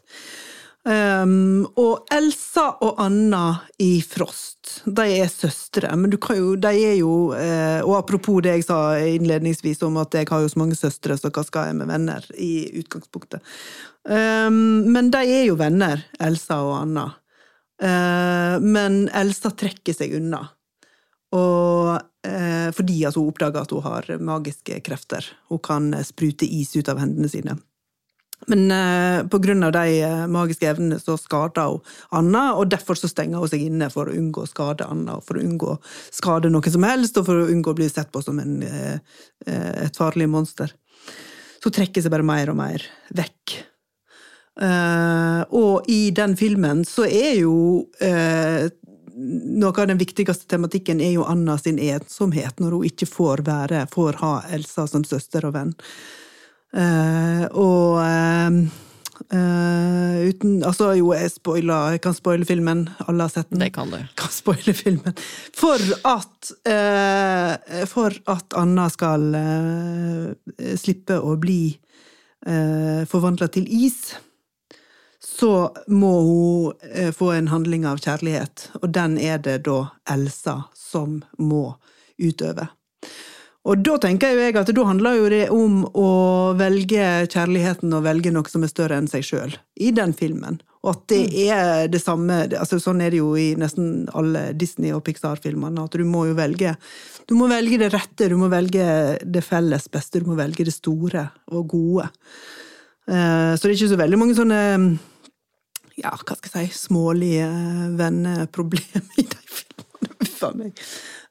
[0.86, 6.70] Um, og Elsa og Anna i Frost, de er søstre, men du kan jo, de
[6.70, 10.60] er jo uh, Og apropos det jeg sa innledningsvis om at jeg har jo så
[10.62, 13.42] mange søstre, så hva skal jeg med venner, i utgangspunktet.
[14.06, 17.08] Um, men de er jo venner, Elsa og Anna.
[17.82, 20.44] Uh, men Elsa trekker seg unna.
[21.34, 25.26] Og uh, fordi at hun oppdager at hun har magiske krefter.
[25.50, 27.58] Hun kan sprute is ut av hendene sine.
[28.46, 31.80] Men eh, av de eh, magiske evnene så skader hun
[32.14, 35.38] Anna, og derfor så stenger hun seg inne for å unngå å skade Anna, for
[35.38, 35.78] å unngå å
[36.14, 38.98] skade noe som helst, og for å unngå å bli sett på som en, eh,
[39.46, 40.72] eh, et farlig monster.
[41.58, 42.84] Så hun trekker seg bare mer og mer
[43.16, 43.56] vekk.
[45.52, 47.82] Og i den filmen så er jo
[49.16, 53.82] noe av den viktigste tematikken er jo Anna sin ensomhet, når hun ikke får være,
[53.92, 55.74] får ha Elsa som søster og venn.
[56.74, 58.56] Eh, og uh,
[60.26, 62.86] uten Altså, jo, jeg spoiler, jeg kan spoile filmen.
[63.06, 63.62] Alle har sett den.
[63.62, 63.98] Det kan du.
[64.20, 65.16] kan spoile filmen.
[65.56, 69.28] For at uh, For at Anna skal
[70.76, 71.60] slippe å bli
[72.48, 74.16] uh, forvandla til is,
[75.26, 81.18] så må hun få en handling av kjærlighet, og den er det da Elsa som
[81.36, 81.74] må
[82.16, 82.68] utøve.
[83.66, 86.10] Og da tenker jo jeg at da handler jo det om å
[86.58, 90.60] velge kjærligheten og velge noe som er større enn seg sjøl, i den filmen.
[90.86, 94.94] Og at det er det samme altså Sånn er det jo i nesten alle Disney-
[94.94, 96.76] og Pixar-filmene, at du må jo velge
[97.26, 98.86] Du må velge det rette, du må velge
[99.18, 102.06] det felles beste, du må velge det store og gode.
[103.10, 104.62] Eh, Så det er ikke så veldig mange sånne
[105.96, 107.48] ja, hva skal jeg si, smålige
[107.98, 110.16] venneproblemer i de filmene.
[110.22, 110.82] Uff a meg.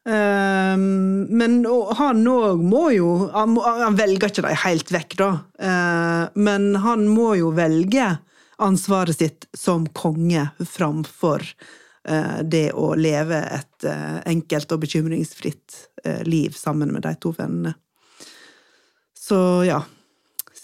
[0.04, 1.54] Men
[1.96, 3.54] han òg må jo han,
[3.96, 5.28] velger ikke det helt vekk, da.
[5.56, 8.10] Eh, men han må jo velge
[8.60, 11.46] ansvaret sitt som konge framfor
[12.08, 17.32] eh, det å leve et eh, enkelt og bekymringsfritt eh, liv sammen med de to
[17.36, 17.74] vennene.
[19.16, 19.80] Så ja.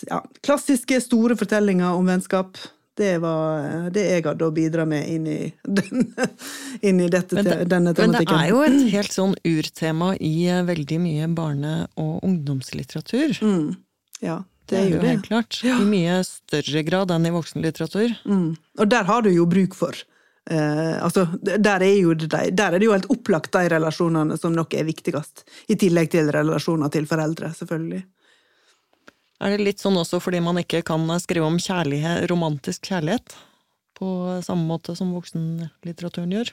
[0.09, 0.21] Ja.
[0.47, 2.59] Klassiske, store fortellinger om vennskap.
[3.01, 5.39] Det var det jeg hadde å bidra med inn i,
[5.81, 6.29] denne,
[6.85, 10.35] inn i dette, Men det, denne men det er jo et helt sånn urtema i
[10.51, 13.39] eh, veldig mye barne- og ungdomslitteratur.
[13.41, 13.71] Mm.
[14.21, 15.15] Ja, det er jo det.
[15.15, 15.61] helt klart.
[15.65, 15.79] Ja.
[15.81, 18.15] I mye større grad enn i voksenlitteratur.
[18.29, 18.49] Mm.
[18.79, 19.97] Og der har du jo bruk for
[20.51, 24.77] eh, altså, der er, det, der er det jo helt opplagt de relasjonene som nok
[24.77, 25.47] er viktigst.
[25.73, 28.05] I tillegg til relasjoner til foreldre, selvfølgelig.
[29.41, 33.37] Er det litt sånn også fordi man ikke kan skrive om kjærlighet, romantisk kjærlighet
[33.97, 34.09] på
[34.45, 36.53] samme måte som voksenlitteraturen gjør?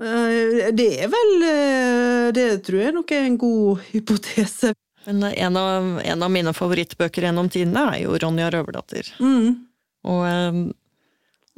[0.00, 4.74] Eh, det er vel eh, Det tror jeg nok er en god hypotese.
[5.06, 9.14] Men en av, en av mine favorittbøker gjennom tidene er jo Ronja Røverdatter.
[9.20, 9.66] Mm.
[10.10, 10.60] Og, eh,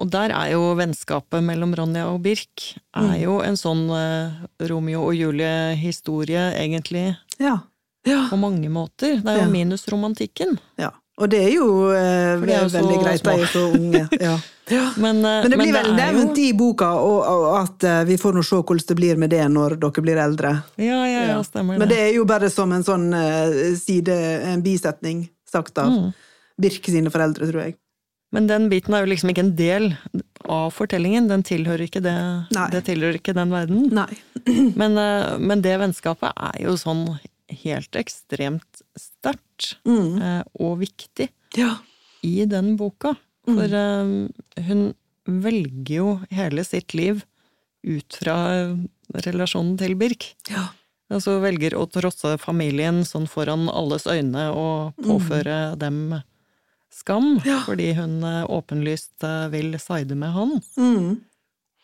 [0.03, 5.05] og der er jo vennskapet mellom Ronja og Birk er jo en sånn eh, Romeo
[5.09, 7.61] og Julie-historie, egentlig, Ja.
[8.07, 8.27] Ja.
[8.31, 9.21] på mange måter.
[9.23, 9.53] Det er jo Ja.
[9.53, 10.59] minus romantikken.
[10.79, 10.91] Ja.
[11.21, 14.09] Og det er jo eh, det er jo veldig greit, de er så unge.
[14.73, 14.87] Ja.
[14.97, 18.05] Men, eh, Men det blir vel er jo- nevnt i boka og, og at eh,
[18.09, 20.53] vi får nå se hvordan det blir med det når dere blir eldre.
[20.79, 21.79] Ja, ja, ja, stemmer det.
[21.83, 21.97] Men det.
[21.99, 24.15] det er jo bare som en sånn eh, side,
[24.55, 26.13] en bisetning sagt av Mm.
[26.63, 27.75] Birk sine foreldre, tror jeg.
[28.33, 29.87] Men den biten er jo liksom ikke en del
[30.49, 31.27] av fortellingen.
[31.29, 32.15] Den tilhører ikke det,
[32.55, 32.69] Nei.
[32.71, 33.89] det tilhører ikke den verden.
[33.93, 34.09] Nei.
[34.81, 34.95] Men,
[35.43, 37.19] men det vennskapet er jo sånn
[37.65, 40.21] helt ekstremt sterkt Mm.
[40.23, 41.77] eh, og viktig Ja.
[42.23, 43.15] i den boka.
[43.47, 43.57] Mm.
[43.59, 44.95] For eh, hun
[45.27, 47.25] velger jo hele sitt liv
[47.85, 48.77] ut fra eh,
[49.27, 50.35] relasjonen til Birk.
[50.51, 50.69] ja.
[51.13, 56.23] Altså velger å trosse familien sånn foran alles øyne og påføre dem
[56.91, 57.61] skam, Ja.
[57.67, 60.63] fordi hun eh, åpenlyst vil side med han.
[60.79, 61.21] Mm.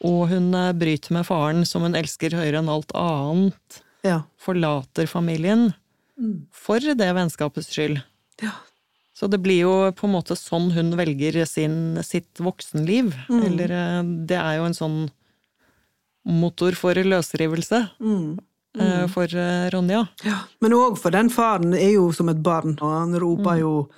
[0.05, 4.23] Og hun bryter med faren som hun elsker høyere enn alt annet, Ja.
[4.39, 5.73] forlater familien
[6.19, 6.47] Mm.
[6.51, 8.01] for det vennskapets skyld.
[8.43, 8.51] ja.
[9.15, 13.13] Så det blir jo på en måte sånn hun velger sin, sitt voksenliv.
[13.29, 13.43] Mm.
[13.47, 15.11] Eller eh, det er jo en sånn
[16.25, 18.39] motor for løsrivelse Mm.
[18.81, 20.07] Eh, for eh, Ronja.
[20.25, 20.39] ja.
[20.61, 23.89] Men òg for den faren er jo som et barn, og han roper jo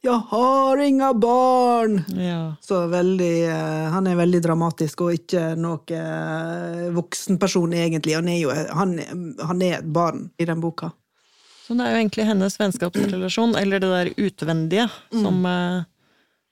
[0.00, 2.04] 'Jeg har inga barn'!
[2.14, 2.54] Ja.
[2.62, 8.14] Så veldig eh, Han er veldig dramatisk, og ikke noe eh, voksenperson, egentlig.
[8.14, 8.98] Han er jo han,
[9.42, 10.92] han er et barn i den boka.
[11.66, 15.82] Så det er jo egentlig hennes vennskapsrelasjon, eller det der utvendige, som, eh,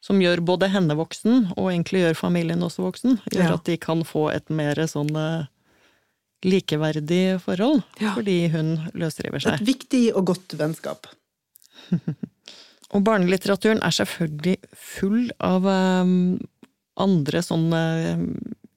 [0.02, 3.20] som gjør både henne voksen, og egentlig gjør familien også voksen.
[3.32, 3.54] Gjør Ja.
[3.54, 5.14] at de kan få et mer sånn
[6.46, 8.14] likeverdig forhold, Ja.
[8.14, 9.60] fordi hun løsriver seg.
[9.60, 11.10] Et viktig og godt vennskap.
[12.94, 16.38] Og barnelitteraturen er selvfølgelig full av um,
[17.02, 18.20] andre sånne eh,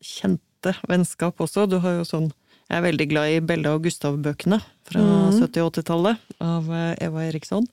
[0.02, 1.68] kjente vennskap også.
[1.70, 2.32] Du har jo sånn
[2.70, 5.40] Jeg er veldig glad i Bella og Gustav-bøkene fra mm.
[5.42, 7.66] 70- og 80-tallet av eh, Eva Eriksson.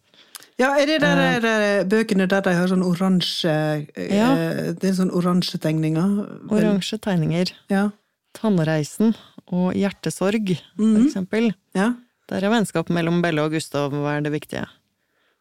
[0.56, 3.52] Ja, er det der, der, der bøkene der de har sånn oransje
[3.96, 4.30] eh, Ja.
[4.72, 6.14] Det er sånn oransje tegninger?
[6.48, 7.52] Oransje tegninger.
[7.72, 7.90] Ja.
[8.36, 9.14] Tannreisen
[9.48, 11.06] og Hjertesorg, for Mhm.
[11.06, 11.54] eksempel.
[11.74, 11.94] ja.
[12.28, 14.64] Der er vennskap mellom Belle og Gustav hva er det viktige.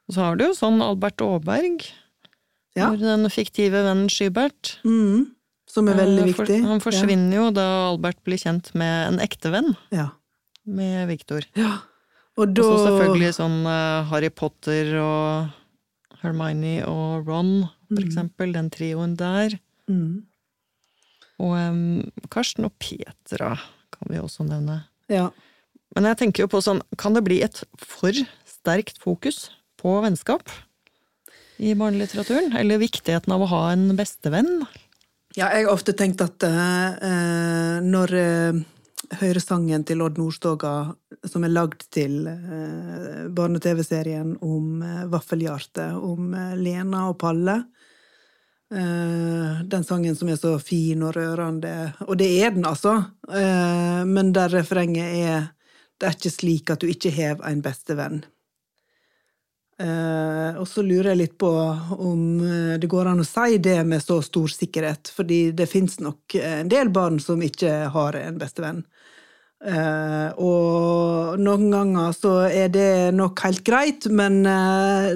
[0.08, 1.81] Og så har du jo sånn Albert Aaberg,
[2.75, 2.89] Ja.
[2.91, 4.77] hvor den fiktive vennen Skybert.
[4.86, 5.31] Mm.
[5.67, 6.63] Som er veldig eh, for- viktig.
[6.63, 10.12] Han forsvinner jo da Albert blir kjent med en ekte venn, Ja.
[10.65, 11.41] med Victor.
[11.55, 11.79] ja.
[12.38, 15.49] Og Og da så selvfølgelig sånn eh, Harry Potter og
[16.21, 18.05] Hermione og Ron, for mm.
[18.05, 18.53] eksempel.
[18.53, 19.60] Den trioen der.
[19.89, 20.23] mm.
[21.41, 23.56] Og um, Karsten og Petra
[23.95, 24.84] kan vi også nevne.
[25.12, 25.30] Ja.
[25.95, 28.15] Men jeg tenker jo på sånn, kan det bli et for
[28.50, 30.50] sterkt fokus på vennskap
[31.62, 32.56] i barnelitteraturen?
[32.58, 34.65] Eller viktigheten av å ha en bestevenn?
[35.36, 38.60] Ja, jeg har ofte tenkt at eh, når uh,
[39.19, 40.74] høyresangen til Odd Nordstoga,
[41.28, 47.60] som er lagd til uh, barne-TV-serien om uh, Vaffelhjarte, om Lena og Palle
[48.75, 51.93] Den sangen som er så fin og rørende.
[52.09, 52.97] Og det er den, altså.
[53.29, 55.51] Eh, men der refrenget er
[55.95, 58.17] Det er ikke slik at du ikke har en bestevenn.
[59.79, 63.78] Eh, og så lurer jeg litt på om eh, det går an å si det
[63.88, 68.39] med så stor sikkerhet, fordi det fins nok en del barn som ikke har en
[68.39, 68.84] bestevenn.
[69.65, 75.15] Uh, og noen ganger så er det nok helt greit, men, uh,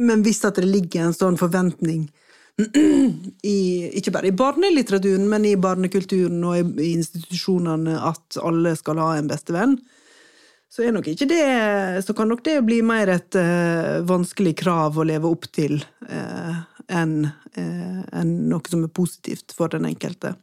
[0.00, 2.08] men hvis at det ligger en sånn forventning
[3.54, 3.58] i,
[3.98, 9.14] ikke bare i barnelitteraturen, men i barnekulturen og i, i institusjonene at alle skal ha
[9.18, 9.76] en bestevenn,
[10.70, 11.42] så, er nok ikke det,
[12.06, 15.76] så kan nok det bli mer et uh, vanskelig krav å leve opp til
[16.10, 20.34] uh, enn uh, enn noe som er positivt for den enkelte.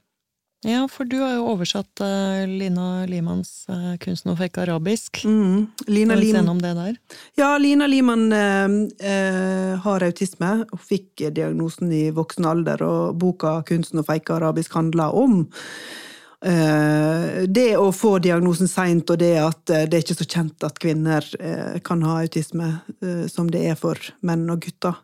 [0.61, 5.23] Ja, for du har jo oversatt uh, Lina Limans uh, 'Kunsten å fake arabisk'.
[5.25, 5.71] Mm.
[5.89, 6.51] Lina Lim...
[6.61, 6.99] Det der?
[7.39, 8.75] ja, Lina Liman eh,
[9.09, 14.77] eh, har autisme og fikk diagnosen i voksen alder, og boka 'Kunsten å feike arabisk'
[14.77, 16.10] handler om eh,
[16.41, 20.79] det å få diagnosen seint, og det at eh, det er ikke så kjent at
[20.81, 22.69] kvinner eh, kan ha autisme
[23.03, 24.97] eh, som det er for menn og gutter.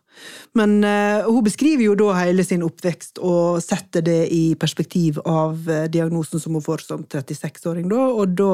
[0.58, 5.70] Men eh, hun beskriver jo da hele sin oppvekst og setter det i perspektiv av
[5.70, 8.52] eh, diagnosen som hun får som 36-åring, da, og da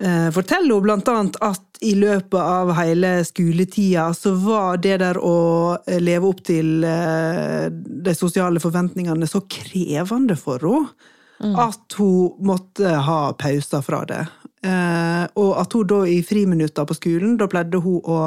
[0.00, 5.20] eh, forteller hun blant annet at i løpet av hele skoletida så var det der
[5.20, 12.46] å eh, leve opp til eh, de sosiale forventningene så krevende for henne at hun
[12.46, 14.22] måtte ha pauser fra det.
[14.60, 18.18] Eh, og at hun da i friminutter på skolen, da pleide hun å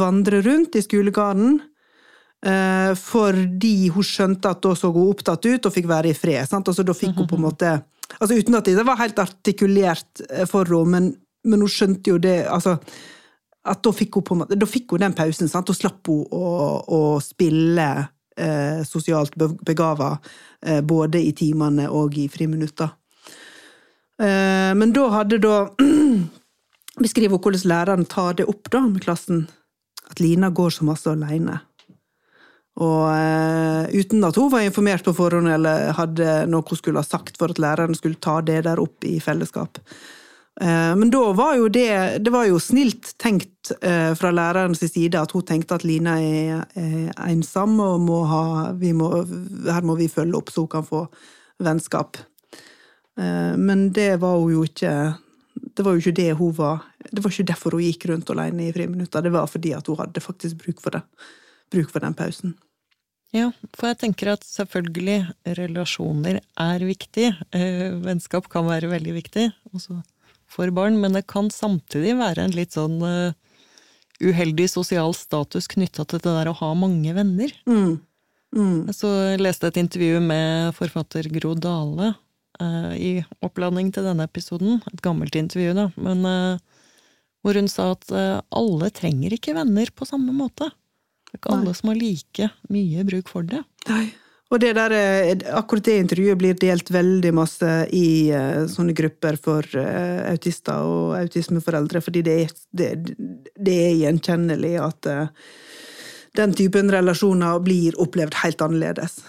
[0.00, 1.60] vandre rundt i skolegården.
[2.40, 6.48] Eh, fordi hun skjønte at da så hun opptatt ut og fikk være i fred.
[6.48, 6.68] Sant?
[6.68, 7.78] Altså, da fikk hun på en måte
[8.18, 11.04] altså Uten at det var helt artikulert for henne, men,
[11.46, 12.72] men hun skjønte jo det altså,
[13.70, 15.50] at da fikk hun på en måte, da fikk hun den pausen.
[15.50, 15.68] Sant?
[15.70, 16.48] Da slapp hun å,
[16.90, 17.86] å spille
[18.40, 20.14] eh, sosialt be- begava,
[20.64, 22.90] eh, både i timene og i friminutter.
[24.20, 25.56] Eh, men da hadde da
[27.00, 29.46] Beskriver hun hvordan læreren tar det opp da med klassen.
[30.10, 31.60] At Lina går så masse alene.
[32.80, 37.06] Og eh, uten at hun var informert på forhånd eller hadde noe hun skulle ha
[37.06, 39.80] sagt for at læreren skulle ta det der opp i fellesskap.
[40.58, 45.16] Eh, men da var jo det Det var jo snilt tenkt eh, fra lærerens side
[45.16, 46.66] at hun tenkte at Lina er,
[47.30, 48.44] ensom og må ha
[48.74, 49.10] må,
[49.70, 51.06] Her må vi følge opp så hun kan få
[51.62, 52.18] vennskap.
[53.16, 55.14] Eh, Men det var hun jo ikke
[55.54, 58.68] Det var jo ikke det hun var Det var ikke derfor hun gikk rundt alene
[58.68, 59.22] i friminutter.
[59.22, 61.02] Det var fordi at hun hadde faktisk bruk for det.
[61.70, 62.56] Bruk for den pausen.
[63.32, 67.30] Ja, for jeg tenker at selvfølgelig relasjoner er viktig.
[68.02, 70.00] Vennskap kan være veldig viktig også
[70.50, 73.36] for barn, men det kan samtidig være en litt sånn eh,
[74.20, 77.52] uheldig sosial status knytta til det der å ha mange venner.
[77.70, 78.00] Mm.
[78.56, 78.90] Mm.
[78.90, 82.12] Jeg leste et intervju med forfatter Gro Dale
[82.60, 83.12] eh, i
[83.46, 84.82] oppladning til denne episoden.
[84.90, 85.86] Et gammelt intervju, da.
[86.02, 86.82] Men eh,
[87.40, 90.66] hvor hun sa at alle trenger ikke venner på samme måte.
[91.30, 91.60] Det er ikke Nei.
[91.62, 93.62] alle som har like mye bruk for det.
[93.88, 94.10] Nei.
[94.50, 99.36] Og det der, eh, akkurat det intervjuet blir delt veldig masse i uh, sånne grupper
[99.38, 102.88] for uh, autister og autismeforeldre, fordi det er, det,
[103.54, 105.52] det er gjenkjennelig at uh,
[106.38, 109.20] den typen relasjoner blir opplevd helt annerledes.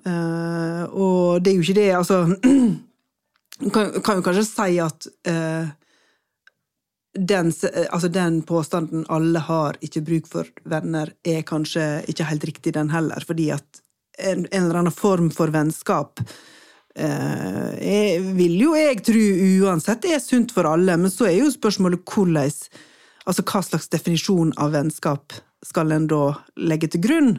[0.00, 2.18] Og det er jo ikke det, altså
[3.74, 5.08] kan, kan jo kanskje si at
[7.16, 7.52] den,
[7.88, 12.92] altså den påstanden 'alle har ikke bruk for venner', er kanskje ikke helt riktig, den
[12.92, 13.24] heller.
[13.26, 13.82] Fordi at
[14.18, 16.20] en, en eller annen form for vennskap
[16.96, 19.24] eh, jeg vil jo jeg tro
[19.66, 22.54] uansett er sunt for alle, men så er jo spørsmålet hvordan
[23.28, 27.34] Altså hva slags definisjon av vennskap skal en da legge til grunn?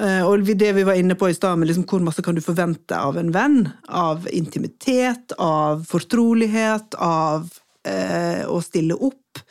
[0.00, 2.40] Eh, Og det vi var inne på i stad, med liksom hvor masse kan du
[2.40, 3.68] forvente av en venn?
[3.88, 7.52] Av intimitet, av fortrolighet, av
[7.84, 9.42] eh, å stille opp.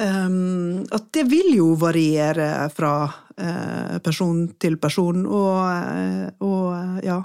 [0.00, 3.10] Um, at det vil jo variere fra
[4.04, 7.20] person til person, og, eh, og eh, ja.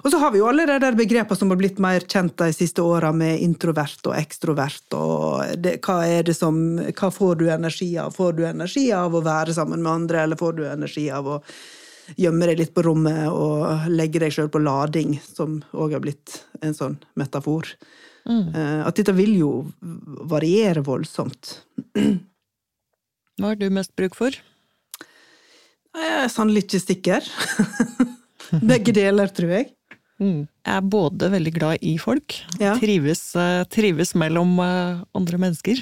[0.00, 2.48] Og så har vi jo alle de der begrepene som har blitt mer kjent de
[2.56, 6.56] siste åra, med introvert og ekstrovert, og det, hva er det som
[6.88, 8.14] Hva får du energi av?
[8.16, 11.38] Får du energi av å være sammen med andre, eller får du energi av å
[12.16, 16.40] gjemme deg litt på rommet og legge deg sjøl på lading, som òg har blitt
[16.64, 17.68] en sånn metafor?
[18.24, 18.52] Mm.
[18.84, 19.52] At dette vil jo
[20.28, 21.60] variere voldsomt.
[23.40, 24.34] Hva har du mest bruk for?
[25.96, 27.26] Jeg er sannelig ikke sikker.
[28.70, 29.70] Begge deler, tror jeg.
[30.20, 32.74] Jeg er både veldig glad i folk, Ja.
[32.76, 35.80] trives, eh, trives mellom eh, andre mennesker,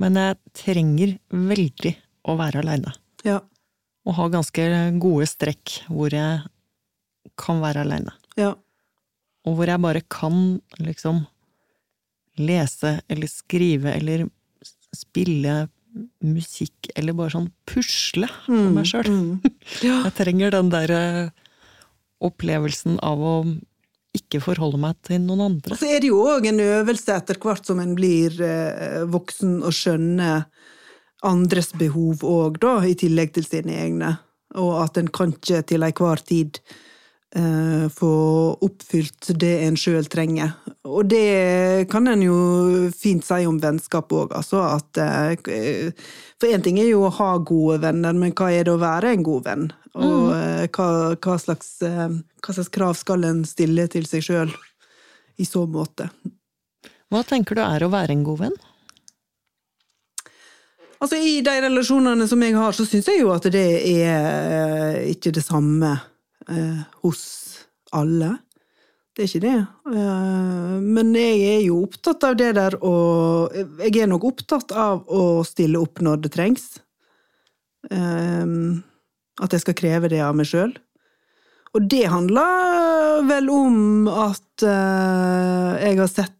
[0.00, 1.92] men jeg trenger veldig
[2.24, 2.94] å være aleine.
[3.28, 3.42] Ja.
[4.08, 4.64] Og ha ganske
[5.02, 6.40] gode strekk hvor jeg
[7.36, 8.14] kan være aleine.
[8.40, 8.54] ja.
[9.46, 11.22] Og hvor jeg bare kan liksom
[12.38, 14.26] lese eller skrive eller
[14.92, 15.68] spille
[16.24, 19.10] musikk, eller bare sånn pusle for meg sjøl.
[19.12, 19.56] Mm.
[19.84, 20.00] Ja.
[20.06, 21.48] Jeg trenger den der eh,
[22.24, 23.34] opplevelsen av å
[24.16, 25.76] ikke forholde meg til noen andre.
[25.76, 29.60] Og så er det jo òg en øvelse etter hvert som en blir eh, voksen
[29.60, 30.48] og skjønner
[31.28, 34.14] andres behov òg, da, i tillegg til sine egne.
[34.58, 36.87] Og at en kan ikke til enhver tid eh,
[37.92, 38.12] få
[38.64, 40.54] oppfylt det en sjøl trenger.
[40.88, 42.36] og det kan en jo
[42.96, 45.92] fint si om vennskap òg, altså at eh,
[46.40, 49.12] For én ting er jo å ha gode venner, men hva er det å være
[49.12, 49.68] en god venn?
[49.98, 50.72] Og mm.
[50.72, 52.08] hva, hva, slags, eh,
[52.40, 54.52] hva slags krav skal en stille til seg sjøl
[55.36, 56.08] i så måte?
[57.12, 58.58] Hva tenker du er å være en god venn?
[60.98, 65.34] Altså, I de relasjonene som jeg har, så syns jeg jo at det er ikke
[65.34, 65.92] det samme
[66.50, 67.24] eh, hos
[67.96, 68.36] alle.
[69.18, 69.60] Det er ikke det.
[69.98, 75.08] Eh, men jeg er jo opptatt av det der og Jeg er nok opptatt av
[75.10, 76.68] å stille opp når det trengs.
[77.90, 78.44] Eh,
[79.42, 80.70] at jeg skal kreve det av meg sjøl.
[81.74, 86.36] Og det handler vel om at eh, jeg har sett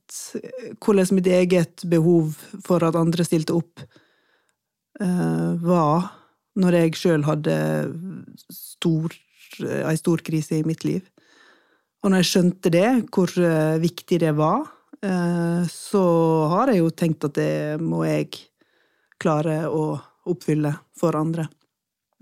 [0.78, 3.82] hvordan mitt eget behov for at andre stilte opp,
[4.98, 6.08] var
[6.58, 7.54] når jeg sjøl hadde
[8.50, 9.14] stor,
[9.64, 11.06] ei stor krise i mitt liv.
[12.02, 13.32] Og når jeg skjønte det, hvor
[13.82, 14.68] viktig det var,
[15.70, 16.02] så
[16.52, 18.38] har jeg jo tenkt at det må jeg
[19.18, 19.98] klare å
[20.30, 21.48] oppfylle for andre.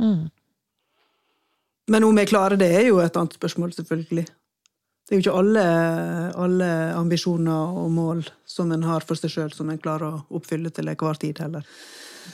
[0.00, 0.28] Mm.
[1.92, 4.26] Men om jeg klarer det, er jo et annet spørsmål, selvfølgelig.
[5.06, 5.66] Det er jo ikke alle,
[6.34, 10.72] alle ambisjoner og mål som en har for seg sjøl, som en klarer å oppfylle
[10.74, 11.66] til enhver tid, heller.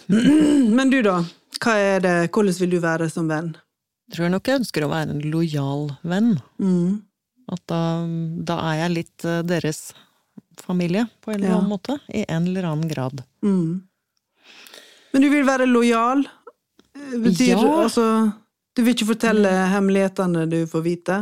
[0.77, 1.19] Men du, da?
[1.61, 3.53] Hva er det, hvordan vil du være som venn?
[4.13, 6.35] Tror nok jeg ønsker å være en lojal venn.
[6.59, 7.01] Mm.
[7.53, 7.81] At da,
[8.51, 9.93] da, er jeg litt eh, deres
[10.61, 11.71] familie, på en eller annen ja.
[11.71, 11.99] måte.
[12.13, 13.23] I en eller annen grad.
[13.45, 13.83] Mm.
[15.13, 16.27] Men du vil være lojal?
[16.93, 17.63] Betyr ja.
[17.85, 18.07] altså
[18.73, 21.17] du vil ikke fortelle hemmelighetene du får vite?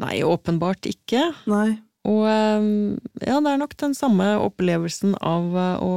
[0.00, 1.26] Nei, åpenbart ikke.
[1.50, 1.76] Nei.
[2.08, 5.92] Og ehm, ja, det er nok den samme opplevelsen av eh, å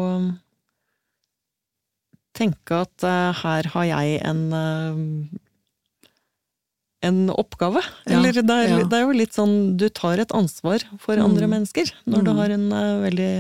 [2.35, 4.99] tenke at eh, her har jeg en eh,
[7.07, 7.81] en oppgave.
[8.05, 8.81] Ja, Eller det er, ja.
[8.83, 11.25] det er, jo litt sånn du tar et ansvar for mm.
[11.25, 12.27] andre mennesker når mm.
[12.27, 12.67] du har en
[13.05, 13.31] veldig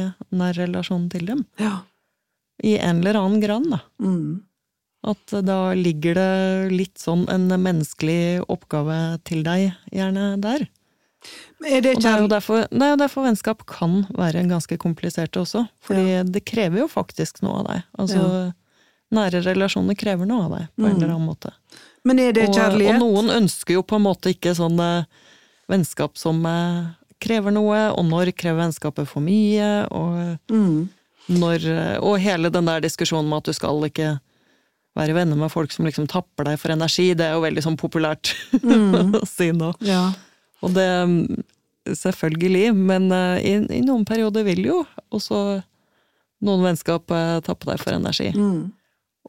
[0.41, 1.45] nær relasjon til dem.
[1.61, 1.79] Ja.
[2.63, 3.81] I en eller annen grad, da.
[3.99, 4.45] Mm.
[5.05, 10.65] At da ligger det litt sånn en menneskelig oppgave til deg, gjerne der.
[11.65, 15.65] Er det, det, er derfor, det er jo derfor vennskap kan være ganske kompliserte også.
[15.85, 17.85] Fordi det krever jo faktisk noe av deg.
[18.01, 18.23] Altså,
[19.15, 20.89] nære relasjoner krever noe av deg, på mm.
[20.89, 21.53] en eller annen måte.
[22.05, 22.99] Men er det kjærlighet?
[22.99, 25.07] Og, og noen ønsker jo på en måte ikke sånn eh,
[25.71, 26.91] vennskap som eh,
[27.23, 30.77] krever noe, og når krever vennskapet for mye, og mm.
[31.41, 34.15] når eh, Og hele den der diskusjonen med at du skal ikke
[34.95, 37.79] være venner med folk som liksom tapper deg for energi, det er jo veldig sånn
[37.81, 39.17] populært mm.
[39.23, 39.73] å si nå.
[39.83, 40.07] Ja.
[40.63, 40.87] Og det
[41.85, 44.79] Selvfølgelig, men i, i, noen perioder vil jo
[45.13, 45.59] også
[46.41, 47.13] noen vennskap
[47.45, 48.31] tappe deg for energi.
[48.33, 48.71] Mm.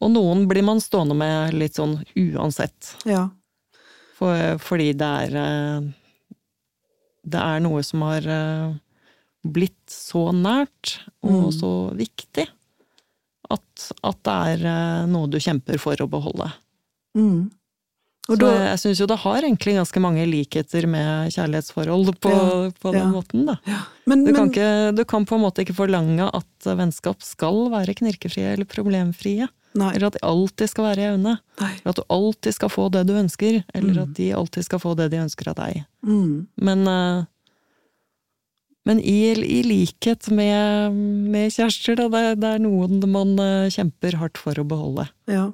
[0.03, 2.97] Og noen blir man stående med litt sånn uansett.
[3.09, 3.29] Ja.
[4.17, 5.89] For, fordi det er uh,
[7.27, 8.29] Det er noe som har
[9.47, 11.53] blitt så nært og mm.
[11.55, 12.47] så viktig
[13.53, 16.49] at, at, det er eh, noe du kjemper for å beholde.
[17.17, 17.47] Mm.
[18.27, 22.47] Så da, jeg syns jo det har egentlig ganske mange likheter med kjærlighetsforhold på, ja,
[22.83, 23.11] på den ja.
[23.13, 23.55] måten, da.
[23.71, 23.85] Ja.
[24.11, 27.95] Men, du, kan ikke, du, kan på en måte ikke forlange at vennskap skal være
[28.01, 29.47] knirkefrie eller problemfrie.
[29.77, 29.93] Nei.
[29.95, 31.37] Eller at de alltid skal være jevne.
[31.61, 33.63] Eller at du alltid skal få det du ønsker.
[33.77, 34.03] Eller mm.
[34.03, 35.83] at de alltid skal få det de ønsker av deg.
[36.07, 36.47] Mm.
[36.69, 37.25] Men uh,
[38.87, 40.95] men i, i likhet med,
[41.33, 45.09] med kjærester, da, det, det, er noen man eh, kjemper hardt for å beholde.
[45.27, 45.49] Ja.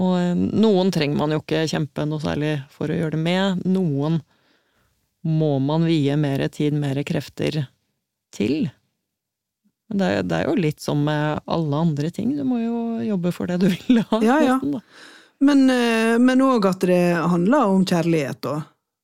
[0.00, 3.66] Og eh, noen trenger man jo ikke kjempe noe særlig for å gjøre det med.
[3.68, 4.22] Noen
[5.28, 7.66] må man vie mer tid, mer krefter
[8.32, 8.70] til.
[9.90, 12.36] Men det er, det er jo litt som med alle andre ting.
[12.36, 14.20] Du må jo jobbe for det du vil ha.
[14.24, 14.58] Ja, ja.
[15.42, 18.60] Eh, men òg at det handler om kjærlighet, da.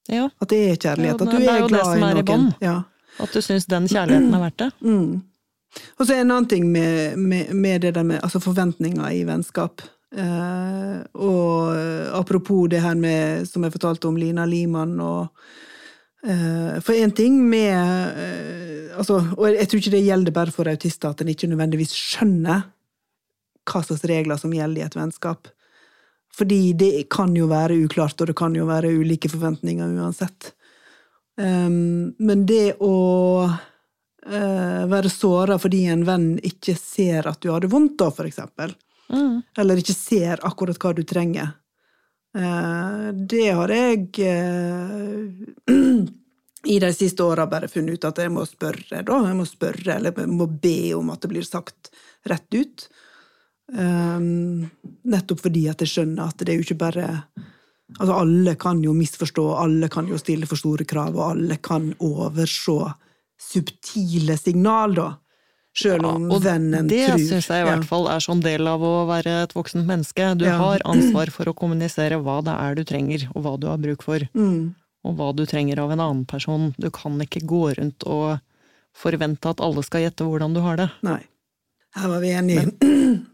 [0.09, 0.29] Ja.
[0.41, 1.21] At det er kjærlighet.
[1.21, 2.47] at du er, er glad i noen.
[2.65, 2.77] Ja.
[3.19, 4.71] At du syns den kjærligheten er verdt det.
[4.89, 5.25] Mm.
[6.01, 9.21] Og så er en annen ting med, med, med det der med altså forventninger i
[9.29, 9.83] vennskap.
[10.17, 11.77] Eh, og
[12.17, 15.68] apropos det her med, som jeg fortalte om Lina Liman og eh,
[16.83, 17.77] For én ting med
[18.19, 21.95] eh, altså, Og jeg tror ikke det gjelder bare for autister, at en ikke nødvendigvis
[21.95, 22.65] skjønner
[23.69, 25.51] hva slags regler som gjelder i et vennskap.
[26.35, 30.55] Fordi det kan jo være uklart, og det kan jo være ulike forventninger uansett.
[31.39, 32.95] Um, men det å
[34.29, 38.75] være såra fordi en venn ikke ser at du har det vondt, da, for eksempel,
[39.09, 39.55] mm.
[39.57, 41.55] eller ikke ser akkurat hva du trenger,
[42.35, 45.73] det har jeg uh,
[46.75, 49.21] i de siste åra bare funnet ut at jeg må spørre, da.
[49.25, 51.93] Jeg må spørre, eller jeg må be om at det blir sagt
[52.29, 52.89] rett ut.
[53.69, 54.69] Um,
[55.09, 57.09] nettopp fordi at jeg skjønner at det er jo ikke bare
[57.97, 61.87] Altså, alle kan jo misforstå, alle kan jo stille for store krav, og alle kan
[62.05, 62.75] overse
[63.41, 65.07] subtile signal, da.
[65.79, 67.19] Sjøl om og vennen det tror.
[67.23, 70.33] syns jeg i hvert fall er sånn del av å være et voksent menneske.
[70.39, 70.57] Du Ja.
[70.59, 74.03] har ansvar for å kommunisere hva det er du trenger, og hva du har bruk
[74.03, 74.19] for.
[74.35, 74.75] Mm.
[75.07, 76.75] Og hva du trenger av en annen person.
[76.79, 78.41] Du kan ikke gå rundt og
[78.99, 80.91] forvente at alle skal gjette hvordan du har det.
[81.07, 81.23] Nei.
[81.97, 82.73] Her var vi enige.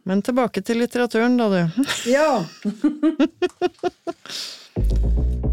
[0.05, 1.69] Men tilbake til litteraturen, da, du.
[2.07, 2.45] Ja!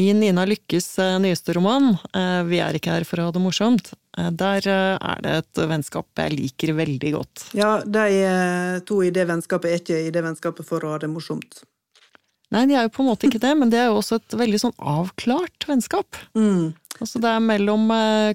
[0.00, 3.42] I Nina Lykkes eh, nyeste roman, eh, Vi er ikke her for å ha det
[3.44, 7.42] morsomt, eh, der er det et vennskap jeg liker veldig godt.
[7.58, 11.10] ja, de to i det vennskapet er ikke i det vennskapet for å ha det
[11.12, 11.64] morsomt.
[12.50, 14.38] Nei, de er jo på en måte ikke det, men det er jo også et
[14.40, 16.16] veldig sånn avklart vennskap.
[16.34, 16.72] Mm.
[16.98, 17.84] Altså det er mellom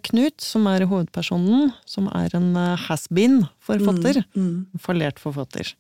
[0.06, 2.54] Knut, som er hovedpersonen, som er en
[2.86, 4.22] has-been-forfatter.
[4.38, 4.54] Mm.
[4.72, 5.74] En fallert forfatter.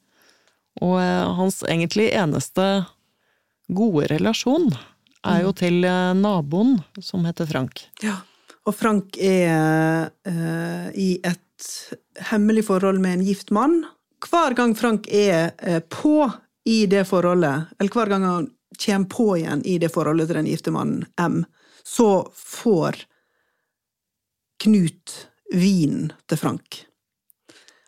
[0.83, 0.99] Og
[1.39, 2.67] hans egentlig eneste
[3.71, 4.67] gode relasjon
[5.25, 7.85] er jo til eh, naboen, som heter Frank.
[8.03, 8.19] Ja.
[8.65, 11.69] Og Frank er eh, i et
[12.31, 13.83] hemmelig forhold med en gift mann.
[14.25, 16.25] Hver gang Frank er eh, på
[16.65, 18.47] i det forholdet, eller hver gang han
[18.81, 21.43] kommer på igjen i det forholdet til den gifte mannen M,
[21.85, 23.05] så får
[24.63, 25.11] Knut
[25.53, 26.85] vinen til Frank.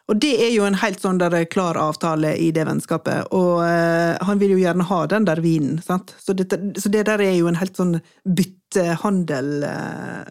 [0.08, 4.16] Og det er jo en helt sånn der klar avtale i det vennskapet, og uh,
[4.24, 6.14] han vil jo gjerne ha den der vinen, sant?
[6.24, 10.24] Så, dette, så det der er jo en helt sånn byttehandel uh,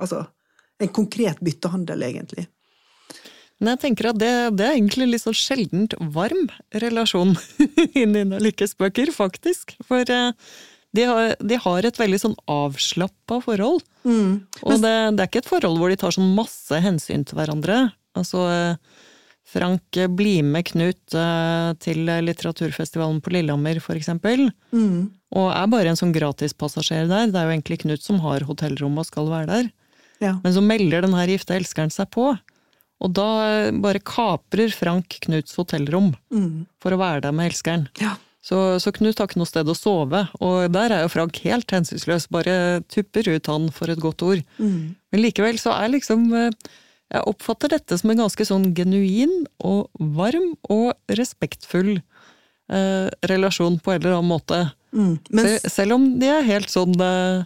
[0.00, 0.24] Altså
[0.80, 2.46] en konkret byttehandel, egentlig.
[3.60, 6.48] Men jeg tenker at det, det er egentlig litt sånn sjeldent varm
[6.80, 7.34] relasjon
[8.00, 9.74] i Nina Lykkes bøker, faktisk.
[9.84, 10.32] For eh,
[10.96, 13.84] de har, de har et veldig sånn avslappa forhold.
[14.64, 17.90] Og det, det er ikke et forhold hvor de tar sånn masse hensyn til hverandre.
[18.18, 18.76] Altså, eh,
[19.50, 24.48] Frank blir med Knut eh, til litteraturfestivalen på Lillehammer, for eksempel.
[24.72, 25.08] Mm.
[25.34, 27.30] Og er bare en sånn gratispassasjer der.
[27.32, 29.70] Det er jo egentlig Knut som har hotellrom og skal være der.
[30.22, 30.36] Ja.
[30.44, 32.30] Men så melder den her gifte elskeren seg på.
[33.00, 36.66] Og da eh, bare kaprer Frank Knuts hotellrom Mm.
[36.82, 37.88] for å være der med elskeren.
[38.00, 38.16] ja.
[38.40, 41.68] Så, så Knut har ikke noe sted å sove, og der er jo Frank helt
[41.74, 42.24] hensynsløs.
[42.32, 44.40] Bare tupper ut han for et godt ord.
[44.56, 44.94] Mm.
[45.12, 46.48] Men likevel så er liksom eh,
[47.10, 49.32] Jeg oppfatter dette som en ganske sånn genuin
[49.66, 54.60] og varm og respektfull eh, relasjon på en eller annen måte.
[54.94, 55.16] Mm.
[55.30, 55.56] mens...
[55.64, 57.42] Sel Selv om de er helt sånn eh,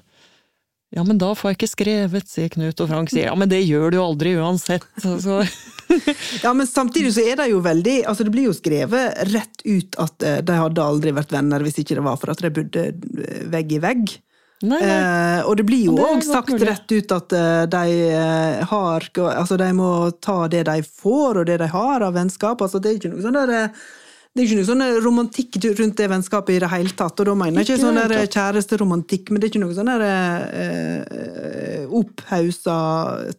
[0.96, 3.62] Ja, men da får jeg ikke skrevet, sier Knut, og Frank sier ja, men det
[3.64, 4.86] gjør du jo aldri uansett.
[5.24, 5.40] Så,
[6.42, 9.98] ja, men samtidig så er det jo veldig altså Det blir jo skrevet rett ut
[10.00, 12.86] at eh, de hadde aldri vært venner hvis ikke det var for at de bodde
[12.92, 14.16] eh, vegg i vegg.
[14.62, 14.92] Nei, nei.
[14.92, 19.58] Eh, og det blir jo òg sagt rett ut at uh, de eh, har Altså,
[19.60, 19.90] de må
[20.22, 22.62] ta det de får, og det de har av vennskap.
[22.62, 23.84] Altså, det er ikke noe sånn der eh,
[24.34, 27.20] det er ikke noe sånn romantikk rundt det vennskapet i det hele tatt.
[27.22, 29.90] Og da mener jeg Ikke ikke sånn der kjæresteromantikk, men det er ikke noe sånn
[29.92, 32.78] der eh, opphausa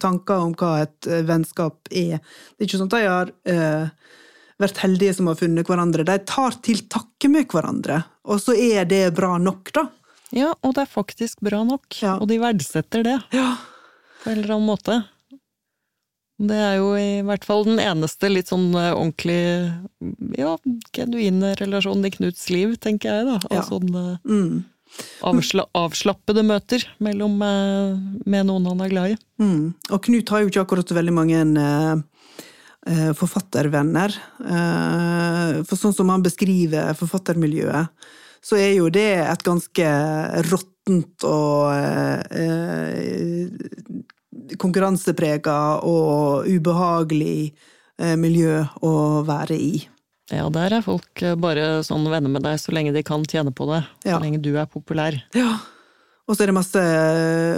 [0.00, 2.16] tanker om hva et vennskap er.
[2.24, 4.08] Det er ikke sånn at de har eh,
[4.62, 6.06] vært heldige som har funnet hverandre.
[6.08, 8.00] De tar til takke med hverandre,
[8.32, 9.84] og så er det bra nok, da.
[10.34, 11.86] Ja, og det er faktisk bra nok.
[12.02, 12.16] Ja.
[12.18, 13.56] Og de verdsetter det Ja.
[14.24, 15.04] på en eller annen måte.
[16.38, 19.72] Det er jo i hvert fall den eneste litt sånn eh, ordentlig,
[20.36, 20.56] ja,
[20.92, 23.38] genuine relasjonen i Knuts liv, tenker jeg, da.
[23.50, 23.60] Ja.
[23.62, 24.64] Av sånne Mm.
[25.22, 27.96] avsla avslappede møter mellom, eh,
[28.26, 29.16] med noen han er glad i.
[29.40, 29.74] Mm.
[29.90, 34.12] Og Knut har jo ikke akkurat veldig mange en, eh, forfattervenner.
[34.44, 37.88] Eh, for sånn som han beskriver forfattermiljøet,
[38.46, 39.86] så er jo det et ganske
[40.46, 41.72] råttent og
[42.30, 43.48] eh,
[44.62, 47.50] konkurranseprega og ubehagelig
[47.98, 48.94] eh, miljø å
[49.26, 49.72] være i.
[50.30, 53.50] Ja, der er folk eh, bare sånn venner med deg så lenge de kan tjene
[53.54, 53.82] på det.
[54.06, 54.16] Ja.
[54.16, 55.18] Så lenge du er populær.
[55.34, 55.56] Ja.
[56.26, 56.80] Og så er det masse,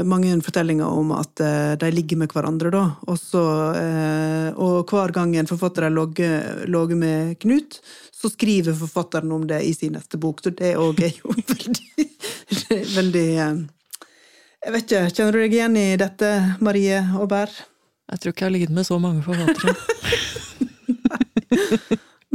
[0.04, 2.82] mange fortellinger om at eh, de ligger med hverandre, da.
[3.08, 3.40] Også,
[3.80, 7.78] eh, og hver gang en forfatter har ligget med Knut,
[8.12, 10.44] så skriver forfatteren om det i sin neste bok.
[10.44, 11.96] Så det òg er jo veldig,
[12.92, 13.56] veldig eh,
[14.66, 16.28] Jeg vet ikke, kjenner du deg igjen i dette,
[16.60, 17.64] Marie Aubert?
[18.12, 19.72] Jeg tror ikke jeg har ligget med så mange forfattere.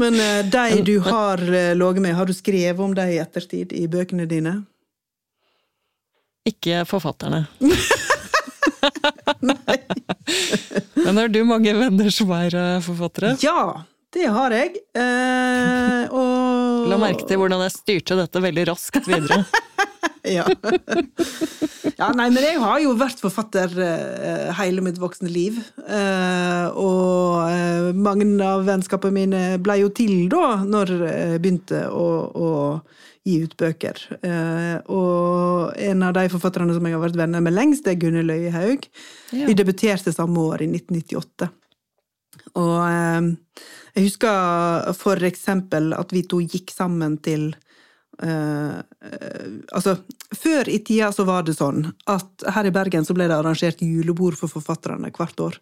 [0.01, 0.17] Men
[0.49, 1.38] de du har
[1.77, 4.65] ligget med, har du skrevet om dem i ettertid i bøkene dine?
[6.47, 7.45] Ikke forfatterne.
[11.03, 13.37] Men har du mange venner som er eh, forfattere?
[13.43, 14.75] Ja, det har jeg.
[14.97, 19.43] Eh, og La merke til hvordan jeg styrte dette veldig raskt videre.
[20.24, 20.45] ja.
[21.99, 22.09] ja.
[22.15, 25.59] Nei, men jeg har jo vært forfatter uh, hele mitt voksne liv.
[25.84, 32.05] Uh, og uh, mange av vennskapene mine ble jo til da, når jeg begynte å,
[32.34, 32.51] å
[33.24, 33.99] gi ut bøker.
[34.91, 38.84] og en av de forfatterne som jeg har vært venner med lengst, er Gunnhild Øyehaug.
[39.32, 39.45] Ja.
[39.47, 41.47] Vi debuterte samme år, i 1998.
[42.59, 42.82] Og
[43.95, 47.53] jeg husker for eksempel at vi to gikk sammen til
[48.22, 48.84] Uh,
[49.74, 49.95] altså,
[50.38, 53.82] før i tida så var det sånn at her i Bergen så ble det arrangert
[53.82, 55.57] julebord for forfatterne hvert år.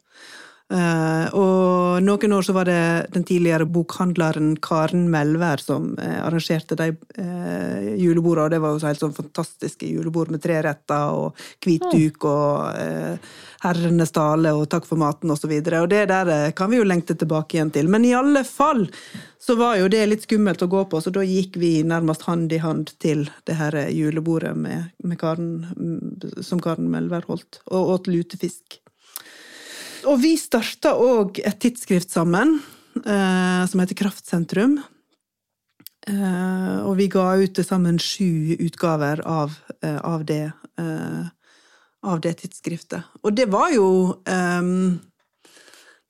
[0.72, 6.78] Uh, og noen år så var det den tidligere bokhandleren Karen Melvær som uh, arrangerte
[6.80, 11.12] de uh, julebordene, og det var jo så helt sånn fantastiske julebord med tre retter
[11.12, 13.34] og hvit duk og uh,
[13.66, 15.82] herrenes tale og takk for maten og så videre.
[15.84, 17.92] Og det der kan vi jo lengte tilbake igjen til.
[17.92, 18.88] Men i alle fall
[19.42, 22.54] så var jo det litt skummelt å gå på, så da gikk vi nærmest hand
[22.54, 27.98] i hand til det her julebordet med, med Karen, mm, som Karen Melvær holdt, og
[27.98, 28.81] åt lutefisk.
[30.10, 32.60] Og vi starta òg et tidsskrift sammen,
[33.06, 34.80] eh, som heter Kraftsentrum.
[36.08, 40.52] Eh, og vi ga ut til sammen sju utgaver av, eh, av, det,
[42.02, 43.04] av det tidsskriftet.
[43.24, 44.16] Og det var jo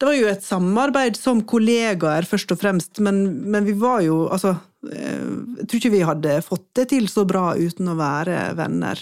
[0.02, 4.28] Det var jo et samarbeid som kollegaer, først og fremst, men, men vi var jo
[4.34, 8.98] Altså, jeg tror ikke vi hadde fått det til så bra uten å være venner.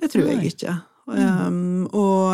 [0.00, 0.78] Det tror jeg ikke.
[1.12, 2.32] Um, og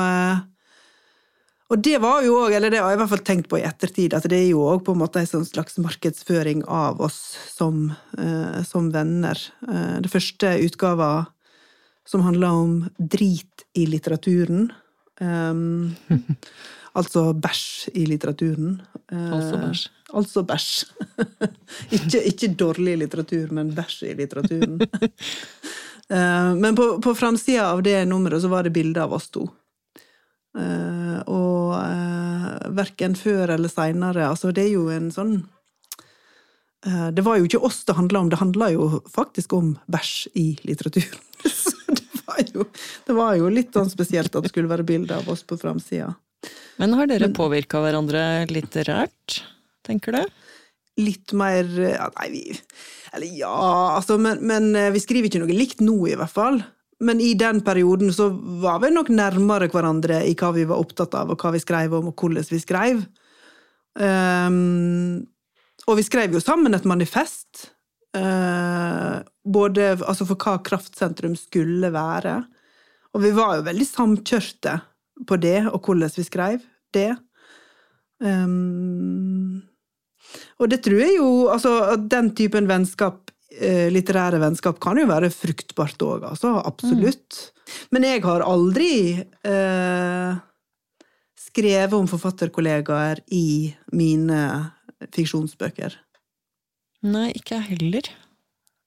[1.66, 3.64] og det var jo òg, eller det har jeg i hvert fall tenkt på i
[3.66, 7.18] ettertid, at det er jo òg på en måte en sånn slags markedsføring av oss
[7.50, 7.88] som,
[8.18, 9.40] eh, som venner.
[9.66, 11.26] Eh, det første utgava
[12.06, 14.70] som handla om drit i litteraturen.
[15.18, 15.96] Um,
[16.94, 18.80] altså bæsj i litteraturen.
[19.10, 19.84] Eh, altså bæsj.
[20.14, 20.70] Altså bæsj.
[21.98, 24.78] ikke, ikke, dårlig litteratur, men bæsj i litteraturen.
[26.14, 29.48] uh, men på, på framsida av det nummeret så var det bilde av oss to.
[30.56, 34.24] Uh, og uh, verken før eller seinere.
[34.30, 35.34] Altså, det er jo en sånn
[36.86, 40.14] uh, Det var jo ikke oss det handla om, det handla jo faktisk om bæsj
[40.40, 41.20] i litteraturen.
[41.98, 42.64] det, var jo,
[43.04, 46.14] det var jo litt sånn spesielt at det skulle være bilde av oss på framsida.
[46.80, 49.42] Men har dere påvirka hverandre litterært,
[49.84, 50.22] tenker du?
[50.96, 52.40] Litt mer Nei, vi
[53.12, 53.56] Eller ja,
[53.98, 56.62] altså, men, men vi skriver ikke noe likt nå, i hvert fall.
[57.04, 58.30] Men i den perioden så
[58.62, 61.96] var vi nok nærmere hverandre i hva vi var opptatt av, og hva vi skrev
[61.98, 63.02] om, og hvordan vi skrev.
[63.96, 65.26] Um,
[65.86, 67.68] og vi skrev jo sammen et manifest,
[68.16, 72.40] uh, både altså for hva kraftsentrum skulle være.
[73.12, 74.80] Og vi var jo veldig samkjørte
[75.28, 76.64] på det, og hvordan vi skrev
[76.96, 77.10] det.
[78.24, 79.60] Um,
[80.56, 81.70] og det tror jeg jo Altså,
[82.00, 83.25] den typen vennskap
[83.92, 86.56] litterære vennskap kan jo være fruktbart òg, altså.
[86.66, 87.38] Absolutt.
[87.38, 87.56] Mm.
[87.96, 88.90] Men jeg har aldri
[89.22, 90.36] eh,
[91.46, 94.40] skrevet om forfatterkollegaer i mine
[95.14, 95.96] fiksjonsbøker.
[97.06, 98.12] Nei, ikke jeg heller.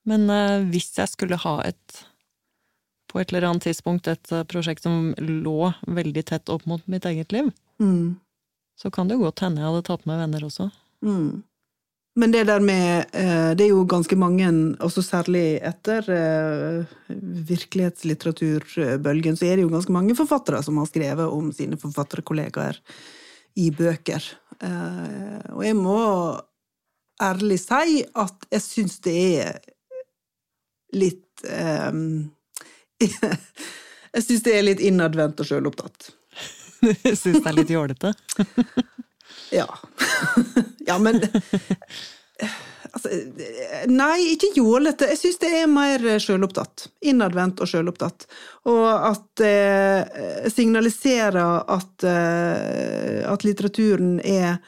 [0.08, 2.00] Men eh, hvis jeg skulle ha et
[3.10, 7.06] på et eller annet tidspunkt et eh, prosjekt som lå veldig tett opp mot mitt
[7.10, 7.50] eget liv,
[7.82, 8.16] mm.
[8.78, 10.70] så kan det jo godt hende jeg hadde tatt med venner også.
[11.04, 11.42] Mm.
[12.18, 14.48] Men det der med eh, Det er jo ganske mange,
[14.82, 16.84] også særlig etter eh,
[17.50, 22.80] virkelighetslitteraturbølgen, så er det jo ganske mange forfattere som har skrevet om sine forfatterkollegaer
[23.60, 24.24] i bøker.
[24.58, 26.00] Eh, og jeg må
[27.22, 29.60] ærlig si at jeg syns det er
[30.96, 31.26] litt
[33.00, 36.10] Jeg syns det er litt innadvendt og sjølopptatt.
[36.80, 38.10] Du syns det er litt jålete?
[39.54, 39.66] Ja.
[40.90, 41.22] ja, men
[42.90, 43.10] Altså,
[43.90, 45.06] nei, ikke jålete.
[45.12, 46.88] Jeg syns det er mer sjølopptatt.
[47.06, 48.26] Innadvendt og sjølopptatt.
[48.70, 49.50] Og at det
[50.10, 54.58] eh, signaliserer at, eh, at litteraturen er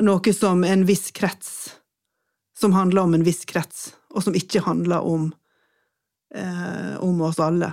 [0.00, 1.74] noe som en viss krets
[2.58, 5.28] Som handler om en viss krets, og som ikke handler om,
[6.34, 7.72] eh, om oss alle.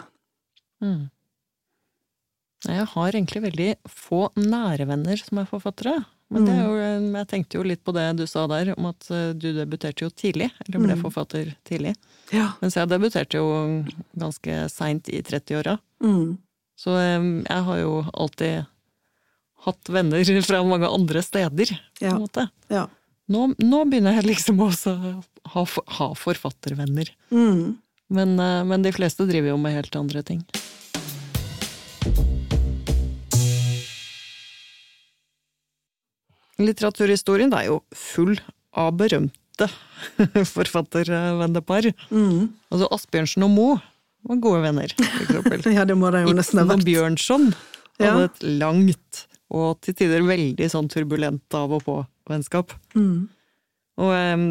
[0.83, 1.07] Mm.
[2.65, 6.03] Jeg har egentlig veldig få nære venner som er forfattere.
[6.33, 6.77] Men det er jo,
[7.13, 10.09] jeg tenkte jo litt på det du sa der, om at eh, du debuterte jo
[10.09, 10.49] tidlig.
[10.65, 11.03] Eller ble mm.
[11.03, 11.93] forfatter tidlig.
[12.33, 12.49] Ja.
[12.63, 13.83] Mens jeg debuterte jo
[14.17, 15.77] ganske seint i 30-åra.
[16.03, 16.37] Mm.
[16.75, 18.65] Så jeg har jo alltid
[19.65, 22.49] hatt venner fra mange andre steder, på en måte.
[22.73, 22.87] Ja.
[23.31, 25.15] Nå, nå, begynner jeg liksom også å
[25.55, 25.65] ha,
[25.99, 27.09] ha forfattervenner.
[27.33, 27.77] Mm.
[28.13, 30.45] Men, eh, men de fleste driver jo med helt andre ting.
[36.61, 38.37] Litteraturhistorien er jo full
[38.75, 39.67] av berømte
[40.55, 41.89] forfattervennepar.
[42.11, 42.49] Mm.
[42.71, 43.77] Altså Asbjørnsen og Moe
[44.25, 45.65] var gode venner, for eksempel.
[45.77, 46.87] Ja, det må det jo nesten ha Ibsen og vært.
[46.89, 47.47] Bjørnson
[47.99, 48.27] hadde Ja.
[48.27, 49.25] et langt
[49.55, 52.73] og til tider veldig sånn turbulent av og på-vennskap.
[52.97, 53.27] Mm.
[54.01, 54.47] Og um,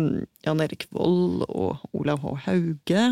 [0.46, 2.30] Jan Erik Vold og Olav H.
[2.46, 3.02] Hauge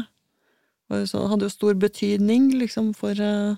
[0.92, 3.56] hadde jo stor betydning liksom for uh,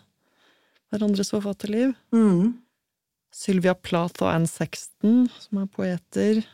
[0.90, 1.92] hverandres forfatterliv.
[2.14, 2.54] Mm.
[3.34, 6.44] Sylvia Plath og Anne Sexton, som er poeter.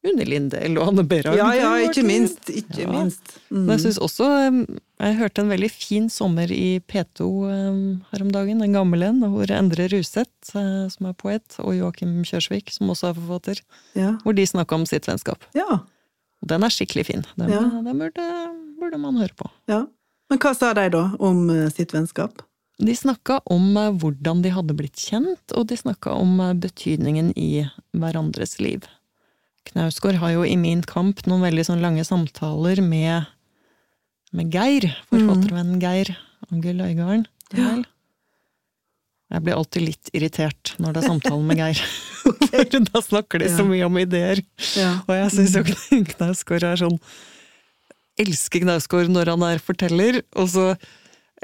[0.00, 1.36] Unni Lindell og Anne Berag.
[1.36, 2.48] Ja, ja, ikke minst.
[2.48, 2.88] Ikke Ja.
[2.94, 3.34] minst.
[3.50, 3.68] Men Mm.
[3.70, 4.66] jeg synes også
[5.00, 9.46] Jeg hørte en veldig fin sommer i P2 her om dagen, en gammel en, hvor
[9.50, 13.60] Endre Ruseth, eh, som er poet, og Joakim Kjørsvik, som også er forfatter,
[13.94, 14.12] Ja.
[14.22, 15.38] hvor de snakka om sitt vennskap.
[15.54, 15.80] ja.
[16.46, 17.24] Den er skikkelig fin.
[17.38, 17.60] Den, Ja.
[17.60, 19.50] den burde, burde man høre på.
[19.68, 19.86] ja.
[20.30, 22.42] Men hva sa de da om eh, sitt vennskap?
[22.80, 27.32] De snakka om eh, hvordan de hadde blitt kjent, og de snakka om eh, betydningen
[27.36, 28.86] i hverandres liv.
[29.68, 33.28] Knausgård har jo i Min kamp noen veldig sånn lange samtaler med,
[34.32, 36.14] med Geir, forfattervennen Geir
[36.48, 37.26] Angel Øygarden.
[37.52, 37.74] Ja.
[39.30, 41.82] Jeg blir alltid litt irritert når det er samtale med Geir.
[42.50, 44.40] For da snakker de så mye om ideer.
[44.78, 44.96] Ja.
[45.04, 46.98] Og jeg syns jo Knausgård er sånn
[48.20, 50.64] Elsker Knausgård når han er forteller, og så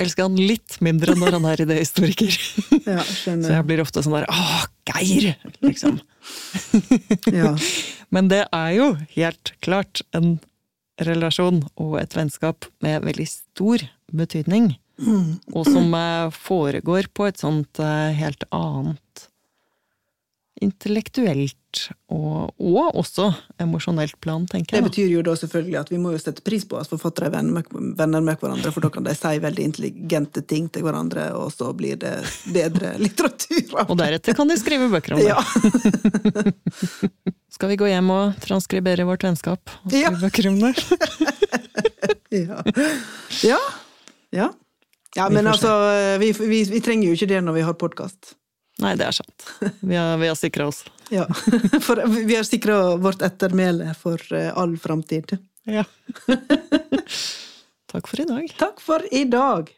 [0.00, 2.36] elsker han litt mindre når han er idéhistoriker.
[2.96, 5.32] ja, Så jeg blir ofte sånn der Å, Geir!
[5.64, 6.00] Liksom.
[7.30, 7.54] Ja.
[8.14, 10.36] Men det er jo helt klart en
[11.02, 13.82] relasjon og et vennskap med veldig stor
[14.14, 14.72] betydning.
[15.02, 15.36] Mm.
[15.52, 19.02] Og som eh, foregår på et sånt eh, helt annet
[20.64, 21.52] intellektuelt
[22.08, 23.26] og, og også
[23.60, 24.82] emosjonelt plan, tenker jeg.
[24.84, 27.34] Det betyr jo da selvfølgelig at vi må jo sette pris på at forfattere er
[27.36, 31.72] venner med, hverandre, for da kan de si veldig intelligente ting til hverandre, og så
[31.76, 32.14] blir det
[32.54, 35.28] bedre litteratur Og deretter kan de skrive bøker om det.
[35.28, 35.40] Ja.
[37.56, 40.10] Skal vi gå hjem og transkribere vårt vennskap og skrive Ja.
[40.24, 40.72] bøker om det?
[42.36, 42.58] Ja.
[43.46, 43.58] ja.
[44.34, 44.48] Ja.
[45.14, 45.70] ja men altså,
[46.20, 48.34] vi, vi, vi trenger jo ikke det når vi har podkast.
[48.82, 49.46] Nei, det er sant.
[49.80, 50.82] Vi har, vi har sikra oss.
[51.08, 51.24] Ja.
[51.86, 55.36] For vi har sikra vårt ettermæle for eh, all framtid.
[55.64, 55.84] Ja.
[57.92, 58.50] Takk for i dag.
[58.58, 59.70] Takk for i dag!